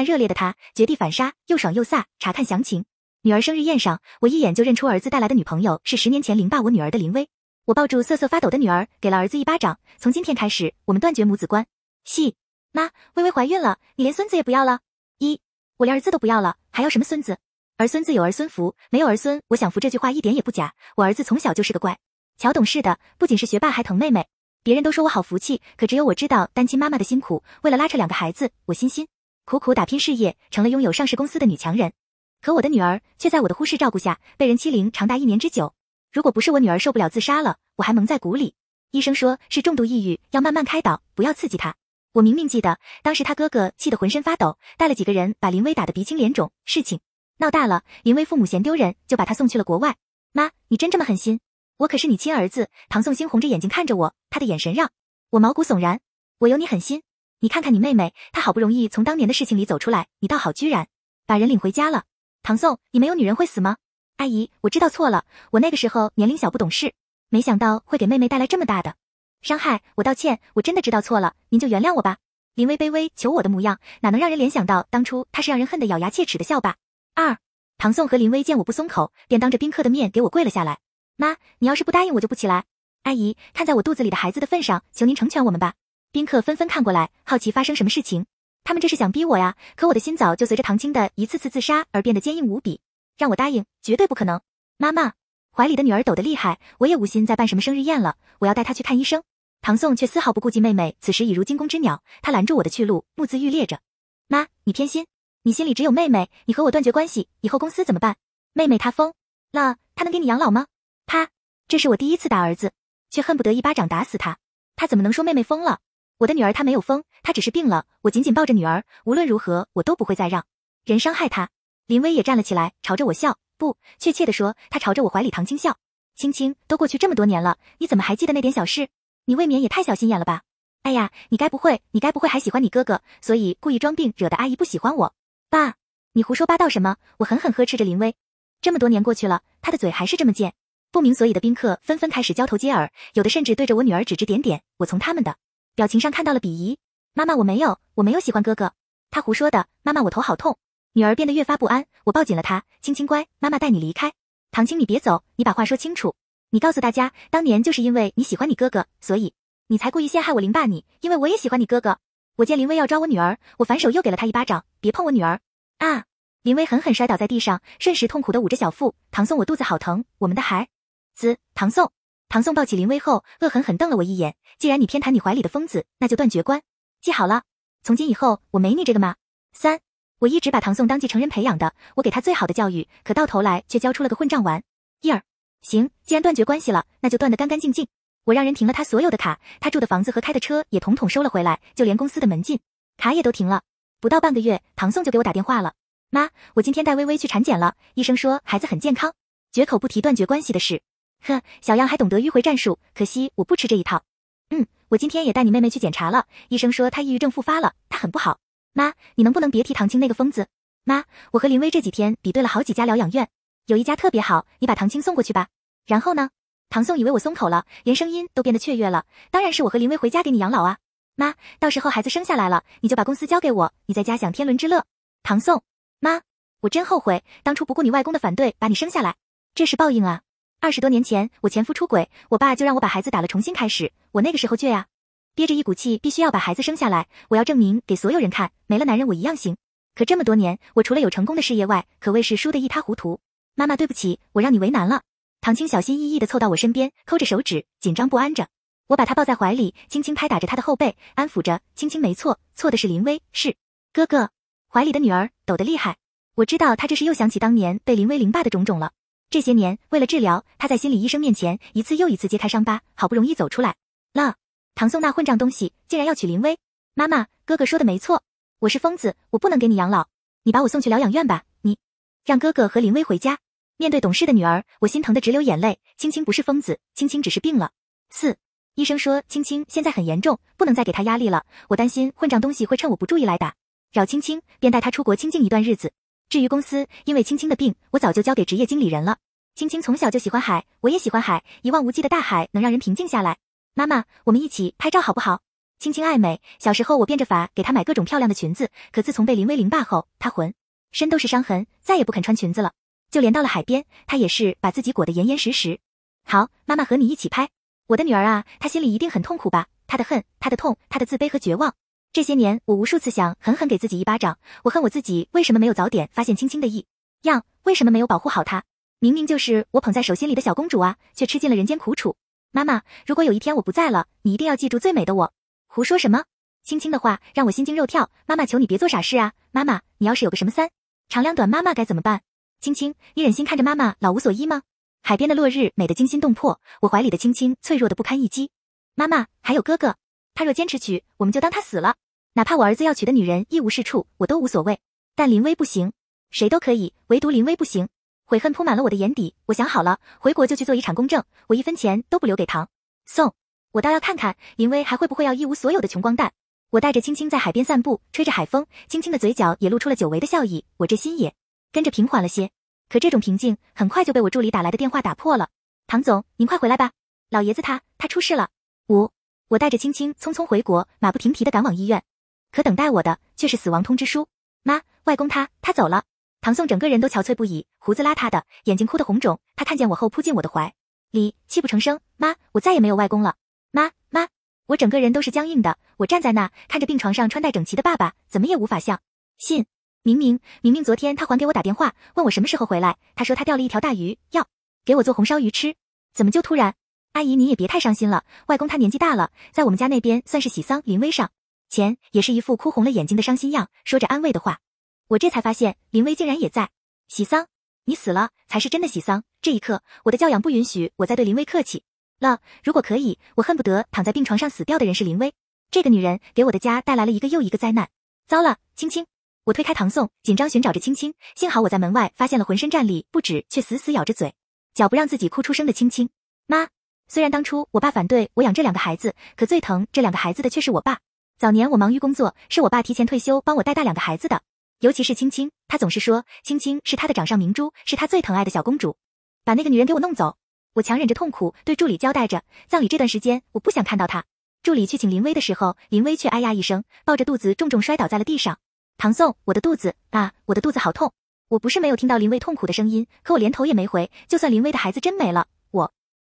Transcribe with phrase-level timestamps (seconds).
[0.00, 2.04] 烂热烈的他绝地反杀，又爽又飒。
[2.18, 2.86] 查看详情。
[3.20, 7.28] 女儿生日宴上，我一眼就认出儿子带来的女朋友是十年前凌霸我女儿的林薇。
[7.66, 9.78] 我抱住瑟瑟发抖的女儿，给了儿子一巴掌。
[9.98, 11.66] 从今天开始，我们断绝母子关
[12.02, 12.34] 系。
[12.72, 14.80] 妈，薇薇怀孕了，你连孙子也不要了？
[15.18, 15.38] 一，
[15.76, 17.36] 我连儿子都不要了，还要什么孙子？
[17.76, 20.72] 儿孙自有儿孙福，没有儿孙，我享福这句话一点也不假。
[20.96, 21.98] 我儿子从小就是个乖
[22.38, 24.26] 巧懂事的，不仅是学霸，还疼妹妹。
[24.62, 27.42] 别人都说我好福气，可只有我知道单亲妈妈的辛苦。
[27.60, 29.06] 为了拉扯两个孩子，我辛辛
[29.50, 31.92] 苦苦打拼事业，成了拥有上市公司的女强人。
[32.40, 35.74] 可我的女儿却在我的忽视照顾下被人欺凌长达一年之久。
[36.12, 38.54] 如果不是我女儿受不了自杀了，我还蒙在鼓里。
[38.92, 41.74] 医生说是重度抑郁，要慢慢开导，不要刺激她。
[42.12, 46.52] 我明明记得当时他哥哥气得浑身发抖，带了几个人把林薇打得鼻青脸肿。
[46.64, 47.00] 事情
[47.38, 49.96] 闹大了，林薇父母嫌丢人，就把他送去了国外。
[50.30, 51.40] 妈，你真这么狠心？
[51.78, 52.68] 我可是你亲儿子。
[52.88, 54.92] 唐宋星红着眼睛看着我，他的眼神让
[55.30, 55.98] 我毛骨悚然。
[56.38, 57.02] 我有你狠心？
[57.42, 60.88] 你看看你妹妹，她好不容易从当年的事情里走出来，你倒好，居然
[61.26, 62.04] 把人领回家了。
[62.42, 63.78] 唐宋，你没有女人会死吗？
[64.18, 66.92] 阿姨，我知道错了，我那个时候年龄小不懂事，
[67.30, 68.94] 没想到会给妹妹带来这么大的
[69.40, 69.80] 伤害。
[69.94, 72.18] 我道歉，我真的知道错了，您就原谅我吧。
[72.54, 76.76] 林薇卑微求我的模样，哪能让人联想到当初她是让人恨得咬牙切齿的校霸？
[77.14, 77.38] 二，
[77.78, 80.80] 唐宋和林薇见我不松口，便当着宾客的面给我跪了下来。
[81.16, 82.64] 妈，你要是不答应，我就不起来。
[83.04, 85.72] 阿姨，看在我肚子里的孩子的份上，求您成全我们吧。
[86.12, 88.26] 宾客纷纷看过来，好奇发生什么事情。
[88.64, 92.80] 他们这是想逼我呀，可我的心早就随着唐青的一次次自杀而变得坚硬无比，
[93.16, 94.40] 让我答应绝对不可能。
[94.76, 95.12] 妈妈
[95.52, 99.22] 怀里的女儿抖得厉害，我也无心再办什么生日宴了，我要带她去看医生。
[99.62, 103.78] 唐宋却丝毫不顾及妹妹此时已如惊弓之鸟，他拦住我的去路，目眦欲裂着。
[104.26, 105.06] 妈，你偏心，
[105.44, 108.16] 你心里只有妹妹，你和我断绝关系，以后公司怎么办？
[108.52, 109.14] 妹妹她疯
[109.52, 110.66] 了，她能给你养老吗？
[111.06, 111.28] 啪，
[111.68, 112.72] 这是我第一次打儿子，
[113.10, 114.38] 却恨不得一巴掌打死他。
[114.76, 115.78] 他怎么能说妹妹疯了？
[116.20, 117.86] 我的女儿她没有疯，她只是病了。
[118.02, 120.44] 我紧紧抱着女儿，无论如何我都不会再让
[120.84, 121.48] 人伤害她。
[121.86, 125.78] 林薇也站了起来，朝着我笑，不，确切的说，她朝着我怀里唐青笑。
[126.14, 128.88] 青青，都过去这么多年了，你怎么还记得那点小事？
[129.24, 130.42] 你未免也太小心眼了吧？
[130.82, 135.14] 哎呀，你该不会，你该不会还喜欢你哥哥，所以故意装病，惹得阿姨不喜欢我？
[135.48, 135.76] 爸，
[136.12, 136.98] 你胡说八道什么？
[137.16, 138.14] 我狠狠呵斥着林薇。
[138.60, 140.52] 这么多年过去了，他的嘴还是这么贱。
[140.92, 144.60] 不明所以的宾客纷纷开始交头接耳，有的甚至对着我女儿指指点点。
[144.76, 145.36] 我从他们的。
[145.80, 146.76] 表情上看到了鄙夷，
[147.14, 148.74] 妈妈我没有，我没有喜欢哥哥，
[149.10, 149.66] 他胡说的。
[149.82, 150.58] 妈妈我头好痛，
[150.92, 154.12] 女儿变得越发不安，我抱紧了她，青青乖，妈妈带你离开。
[154.50, 156.14] 唐青你别走，你把话说清楚，
[156.50, 159.32] 你告诉大家，当年就是因为你喜欢你哥哥，所以
[159.68, 161.96] 你才故意陷害我林爸你，因为我也喜欢你哥哥。
[162.36, 165.40] 我见林薇要抓我女儿，我反手又给了她一巴掌，别碰我女儿
[165.78, 166.04] 啊！
[166.42, 168.94] 林薇狠狠摔倒在地上，瞬时痛苦的捂着小腹。
[169.10, 170.68] 唐宋我肚子好疼，我们的孩
[171.14, 171.90] 子唐宋。
[172.30, 174.36] 唐宋抱起林薇后，恶狠狠瞪了我一眼。
[174.56, 176.62] 既然你偏袒你怀里的疯子，那就断绝关。
[177.00, 177.42] 记好了，
[177.82, 179.16] 从今以后我没你这个妈。
[179.52, 179.80] 三，
[180.20, 184.62] 我一直把唐宋当继承人培养的，我给他最好的教育，可到头来却教出了个混账娃。
[185.00, 185.24] 一儿，
[185.62, 187.88] 行，既然断绝关系了，那就断得干干净净。
[188.22, 192.60] 我让人停了他所有的卡，他住的房子和开的车也统统收了回来，就连公司的门禁
[192.96, 193.62] 卡也都停了。
[193.98, 195.72] 不到半个月，唐宋就给我打电话了，
[196.10, 199.14] 妈，我今天带微微去产检了，医生说孩子很健康，
[199.50, 200.80] 绝口不提断绝关系的事。
[201.22, 204.02] 呵，小样还懂得迂回战术，可惜我不吃这一套。
[204.50, 208.38] 嗯，我今天也带你妹妹去检查了，医生说她抑郁症复发了，她很不好。
[208.72, 210.46] 妈，你能不能别提唐青那个疯子？
[210.84, 213.28] 妈，我和林薇这几天比对了好几家疗养院，
[213.66, 215.48] 有一家特别好，你把唐青送过去吧。
[215.86, 216.30] 然后呢？
[216.72, 219.04] 唐宋以为我松口了，连声音都变得雀跃了。
[219.32, 220.78] 当然是我和林薇回家给你养老啊。
[221.16, 224.84] 妈，到时候孩子生下来了，你就把公司交给我，你在家享天伦之乐。
[225.24, 225.64] 唐宋，
[225.98, 226.22] 妈，
[226.60, 229.16] 我真后悔当初不顾你外公的反对把你生下来，
[229.52, 230.22] 这是报应啊。
[230.62, 233.92] 二十多年前，我前夫出轨，我爸就让我把孩子打了重新开始。
[234.12, 234.88] 我那个时候倔呀，
[235.34, 237.08] 憋着一股气，必须要把孩子生下来。
[237.30, 239.56] 我要证明给所有人看，没了男人我一样行。
[239.94, 243.20] 可这么多年，我除了有成功的事业外，可谓是输得一塌糊涂。
[243.54, 245.00] 妈妈，对不起，我让你为难了。
[245.40, 248.48] 唐青小心翼翼地凑到我身边，抠着手指，紧张不安着。
[248.88, 251.62] 我把他抱在怀里，轻轻拍打着他的后背，安抚着。
[251.74, 253.56] 青青没错，错的是林薇，是
[253.94, 254.28] 哥哥
[254.68, 255.96] 怀里的女儿抖得厉害。
[256.34, 258.92] 我知道他这是又想起当年被林薇凌霸的种种了。
[259.30, 263.76] 这些年，为了治疗，他在心理医生面前一次又一次揭开伤疤，好不容易走出来
[264.12, 264.34] 了。
[264.74, 266.58] 唐宋那混账东西竟然要娶林薇！
[266.94, 268.24] 妈妈，哥哥说的没错，
[268.58, 270.08] 我是疯子，我不能给你养老，
[270.42, 271.44] 你把我送去疗养院吧。
[271.62, 271.78] 你
[272.24, 273.38] 让哥哥和林薇回家。
[273.76, 275.78] 面对懂事的女儿，我心疼的直流眼泪。
[275.96, 277.70] 青青不是疯子，青青只是病了。
[278.10, 278.36] 四
[278.74, 281.44] 医生说青青现在很严重，不能再给她压力了。
[281.68, 283.54] 我担心混账东西会趁我不注意来打
[283.92, 285.92] 扰青青，便带她出国清静一段日子。
[286.30, 289.18] 至于公司，因为青青的病，我早就交给职业经理人了。
[289.56, 293.38] 青青从小就喜欢海，我也喜欢海，一望无际的大海能让人平静下来。
[293.74, 295.40] 妈妈，我们一起拍照好不好？
[295.80, 300.54] 青青爱美，小时候我变着法给她买各种漂亮的裙子，可自从被林威凌霸后，她浑
[300.92, 302.74] 身都是伤痕，再也不肯穿裙子了。
[303.10, 305.80] 就连到了海边，她也是把自己裹得严严实实。
[306.22, 307.48] 好，妈妈和你一起拍。
[307.88, 309.66] 我的女儿啊，她心里一定很痛苦吧？
[309.88, 311.74] 她的恨，她的痛，她的自卑和绝望。
[312.12, 314.36] 这些年，我无数次想狠狠给自己一巴掌。
[314.64, 316.84] 我恨我自己，为什么没有早点发现青青的异
[317.22, 317.44] 样？
[317.62, 318.64] 为什么没有保护好她？
[318.98, 322.16] 明明就是我捧在手心里的小公主啊，却吃尽了人间苦楚。
[322.50, 325.32] 妈妈，如果有一天我不在了，你一定要记住最美的我。
[325.68, 326.24] 胡说什么？
[326.64, 328.10] 青青的话让我心惊肉跳。
[328.26, 329.34] 妈妈，求你别做傻事啊！
[329.52, 330.68] 妈妈，你要是有个什么三
[331.08, 332.22] 长两短，妈妈该怎么办？
[332.60, 334.62] 青青，你忍心看着妈妈老无所依吗？
[335.00, 338.50] 海边的落日美得惊心动魄，我怀里的青青脆弱的不堪一击。
[338.96, 339.94] 妈妈，还有哥哥，
[340.34, 341.96] 他若坚持娶，我们就当他死了。
[342.34, 344.80] 哪怕我儿子要娶的女人一无是处，我都无所谓。
[345.14, 345.92] 但林薇不行，
[346.30, 347.88] 谁都可以，唯独林薇不行。
[348.24, 352.68] 悔恨铺满了我的眼底，我想好了，回国就去做一场公证，我一分钱都不留给唐
[353.04, 353.34] 宋。
[353.72, 356.32] 我倒要看看林薇还会不会要一无所有的穷光蛋。
[356.70, 361.34] 我带着青青在海边散步，吹着海风，青青的嘴角也露出了久违的笑意，我这心也
[361.72, 362.50] 跟着平缓了些。
[362.88, 365.48] 可这种平静很快就被我助理打来的电话打破了。
[365.88, 366.92] 唐总，您快回来吧，
[367.30, 368.50] 老爷子他他出事了。
[368.88, 369.10] 五，
[369.50, 372.04] 我带着青青匆匆回国，马不停蹄的赶往医院，
[372.52, 374.28] 可等待我的却是死亡通知书。
[374.62, 376.04] 妈，外公他他走了。
[376.40, 379.40] 唐宋整个人都憔悴不已，胡子邋遢的，眼睛哭得红肿。
[379.56, 380.72] 他看见我后扑进我的怀
[381.10, 381.98] 里，泣不成声。
[382.16, 383.34] 妈，我再也没有外公了。
[383.72, 384.28] 妈妈，
[384.66, 385.78] 我整个人都是僵硬的。
[385.96, 389.00] 我站在那，看着病床上穿戴整齐的爸爸，怎么也无法相
[389.36, 389.66] 信。
[390.04, 392.98] 明明明明昨天他还给我打电话，问我什么时候回来。
[393.16, 394.46] 他说他钓了一条大鱼，要
[394.84, 395.74] 给我做红烧鱼吃。
[396.14, 396.76] 怎么就突然？
[397.12, 398.24] 阿姨，你也别太伤心了。
[398.46, 400.80] 外公他年纪大了，在我们家那边算是喜丧。
[400.84, 401.30] 林威上
[401.68, 404.60] 前也是一副哭红了眼睛的伤心样，说着安慰的话。
[405.08, 406.70] 我这才发现林薇竟然也在
[407.08, 407.48] 喜丧，
[407.84, 409.24] 你死了才是真的喜丧。
[409.42, 411.82] 这一刻，我的教养不允许我再对林薇客气
[412.20, 412.40] 了。
[412.62, 415.32] 如果可以，我恨不得躺在病床上死掉的人是林薇。
[415.70, 417.88] 这个女人给我的家带来了一个又一个灾难。
[418.26, 419.06] 糟了，青青！
[419.44, 421.14] 我推开唐宋，紧张寻找着青青。
[421.34, 424.34] 幸好我在门外发现了浑身战栗不止却死死咬着嘴
[424.74, 426.08] 脚不让自己哭出声的青青
[426.46, 426.68] 妈。
[427.12, 431.00] 虽然当初我爸反对我养这两个孩子，可最疼这两个孩子的却是我爸。
[431.36, 434.42] 早年我忙于工作，是我爸提前退休帮我带大两个孩子的。
[434.78, 438.96] 尤其是青青，他总是说青青是他的掌上明珠，是他最疼爱的小公主。
[439.42, 440.36] 把那个女人给我弄走！
[440.74, 444.24] 我强忍着痛苦对助理交代着，葬礼这段时间我不想看到她。
[444.62, 448.60] 助理去请林薇的时候，林薇却哎呀一声，抱着肚子重重摔倒在了地上。
[448.96, 451.12] 唐宋，我的肚子啊，我的肚子好痛！
[451.48, 454.12] 我不是没有听到林薇痛苦的声音，可我连头也没回。
[454.28, 455.48] 就算林薇的孩子真没了，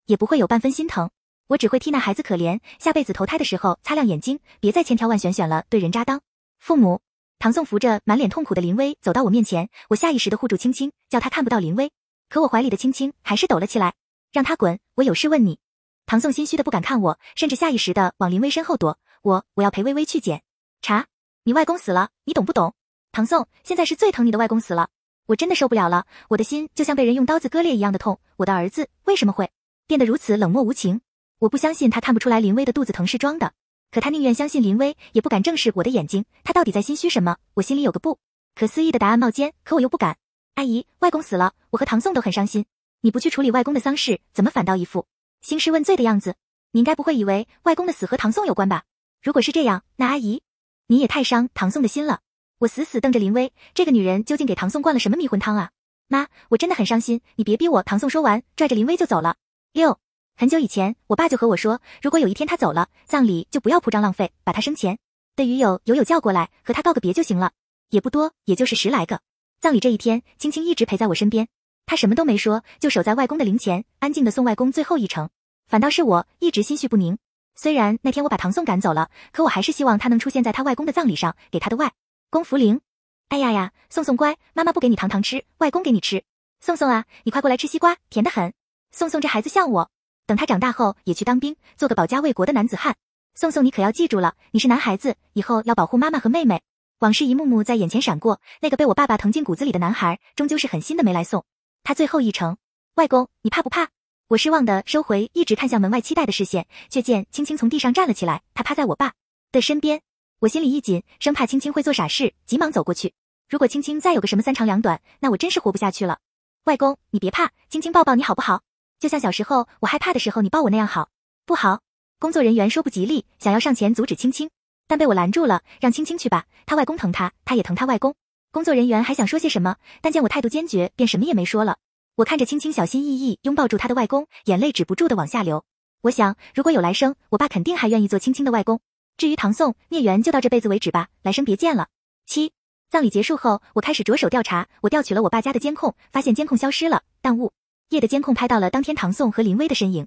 [0.08, 1.10] 也不会有半分心疼。
[1.48, 6.20] 我只会替那孩子可怜，下辈子投胎的时候擦亮眼睛，别再千挑万选选了对人渣当
[6.58, 7.00] 父母。
[7.38, 11.92] 唐宋扶着满脸痛苦的林薇走到我面前，我下意识的护住青青，叫他看不到林薇。
[12.28, 13.94] 可我怀里的青青还是抖了起来，
[14.32, 15.58] 让他滚，我有事问你。
[16.04, 18.98] 唐宋心虚的不敢看我，甚至下意识的往林薇身后躲。
[19.22, 20.42] 我我要陪微微去检
[20.80, 21.06] 查。
[21.44, 22.74] 你外公死了，你懂不懂？
[23.12, 24.88] 唐宋，现在是最疼你的外公死了，
[25.26, 28.20] 我真的受不了了，我的心就像被人用刀子割裂一样的痛。
[28.36, 29.50] 我的儿子为什么会
[29.88, 31.00] 变得如此冷漠无情？
[31.38, 33.54] 我不相信他看不出来林薇的肚子疼是装的。
[33.90, 36.26] 可他宁愿相信林薇，也不敢正视我的眼睛。
[36.44, 37.38] 他到底在心虚什么？
[37.54, 38.18] 我心里有个不
[38.54, 40.18] 可思议的答案冒尖，可我又不敢。
[40.56, 42.66] 阿姨，外公死了，我和唐宋都很伤心。
[43.00, 45.06] 你不去处理外公的丧事，怎么反倒一副
[45.40, 46.34] 兴师问罪的样子？
[46.72, 48.82] 你应该不会以为外公的死和唐宋有关吧？
[49.22, 50.42] 如果是这样，那阿姨，
[50.88, 52.20] 你也太伤唐宋的心了。
[52.58, 55.70] 我死死瞪着林薇，这个女人究竟给唐宋灌了什么迷魂汤啊？
[56.08, 57.82] 妈，我真的很伤心，你别逼我。
[57.82, 59.36] 唐宋说完，拽着林薇就走了。
[59.78, 60.00] 六。
[60.36, 64.98] 很久以前，我爸就和我说，如果有一天他走了，葬礼就不要铺张浪费，把他生前
[65.36, 67.52] 的鱼友友友叫过来，和他告个别就行了，
[67.90, 69.20] 也不多，也就是十来个。
[69.60, 71.46] 葬礼这一天，青青一直陪在我身边，
[71.86, 75.30] 他什么都没说，就守在外公的灵前，安静的送外公最后一程。
[75.68, 77.16] 反倒是我一直心绪不宁。
[77.54, 81.92] 虽然那天我把唐宋赶走了，可我还是希望他能出现在他外公的葬礼上，给他的外
[82.30, 82.80] 公扶灵。
[83.28, 86.24] 哎呀呀，宋宋乖，妈妈不给你糖糖吃，外公给你吃。
[86.60, 88.52] 宋宋啊，你快过来吃西瓜，甜得很。
[88.90, 89.90] 宋宋这孩子像我。
[90.26, 92.96] 等他长大后也去当兵，做个保家卫国的男子汉。
[93.34, 96.62] 宋宋，你可要记住了，你是男孩子，以后要保护妈妈和妹妹。
[96.98, 101.44] 往事一幕幕在眼前闪过，那个被我爸爸疼进骨子里的男孩，终究是狠心的没来送
[101.84, 102.56] 他最后一程。
[102.96, 103.88] 外公，你怕不怕？
[104.26, 109.12] 我失望的收回一直看向门外期待的视线，却见青青从地上站了起来，他趴在我爸
[109.52, 110.02] 的身边。
[110.40, 113.14] 我心里一紧，生怕青青会做傻事，急忙走过去。
[113.48, 116.18] 如果青青再有个什么三长两短，那我真是活不下去了。
[116.64, 118.60] 外公，你别怕，青青抱抱你好不好？
[118.98, 121.08] 就像小时候我害怕的时候你抱我那样好
[121.46, 121.80] 不好？
[122.18, 124.50] 工作人员说不吉利，想要上前阻止青青，
[124.88, 126.46] 但被我拦住了，让青青去吧。
[126.66, 128.14] 他外公疼他，他也疼他外公。
[128.50, 131.76] 工作人员还想说些什么，但见我态度坚决，便什么也没说了。
[132.16, 135.64] 我看着青青小心翼翼拥抱住他的外公，眼泪止不住的往下流。
[136.00, 138.80] 我想，如果有来生，我爸肯定还愿意做青青的外公。
[139.16, 141.86] 至于唐宋孽缘，就到这辈子为止吧，来生别见了。
[142.26, 142.52] 七，
[142.90, 144.68] 葬礼结束后，我开始着手调查。
[144.80, 147.52] 我调取了我爸家的监控，发现监控消失了，但误
[147.90, 150.06] 夜的监控拍到了当天唐宋和林薇的身影。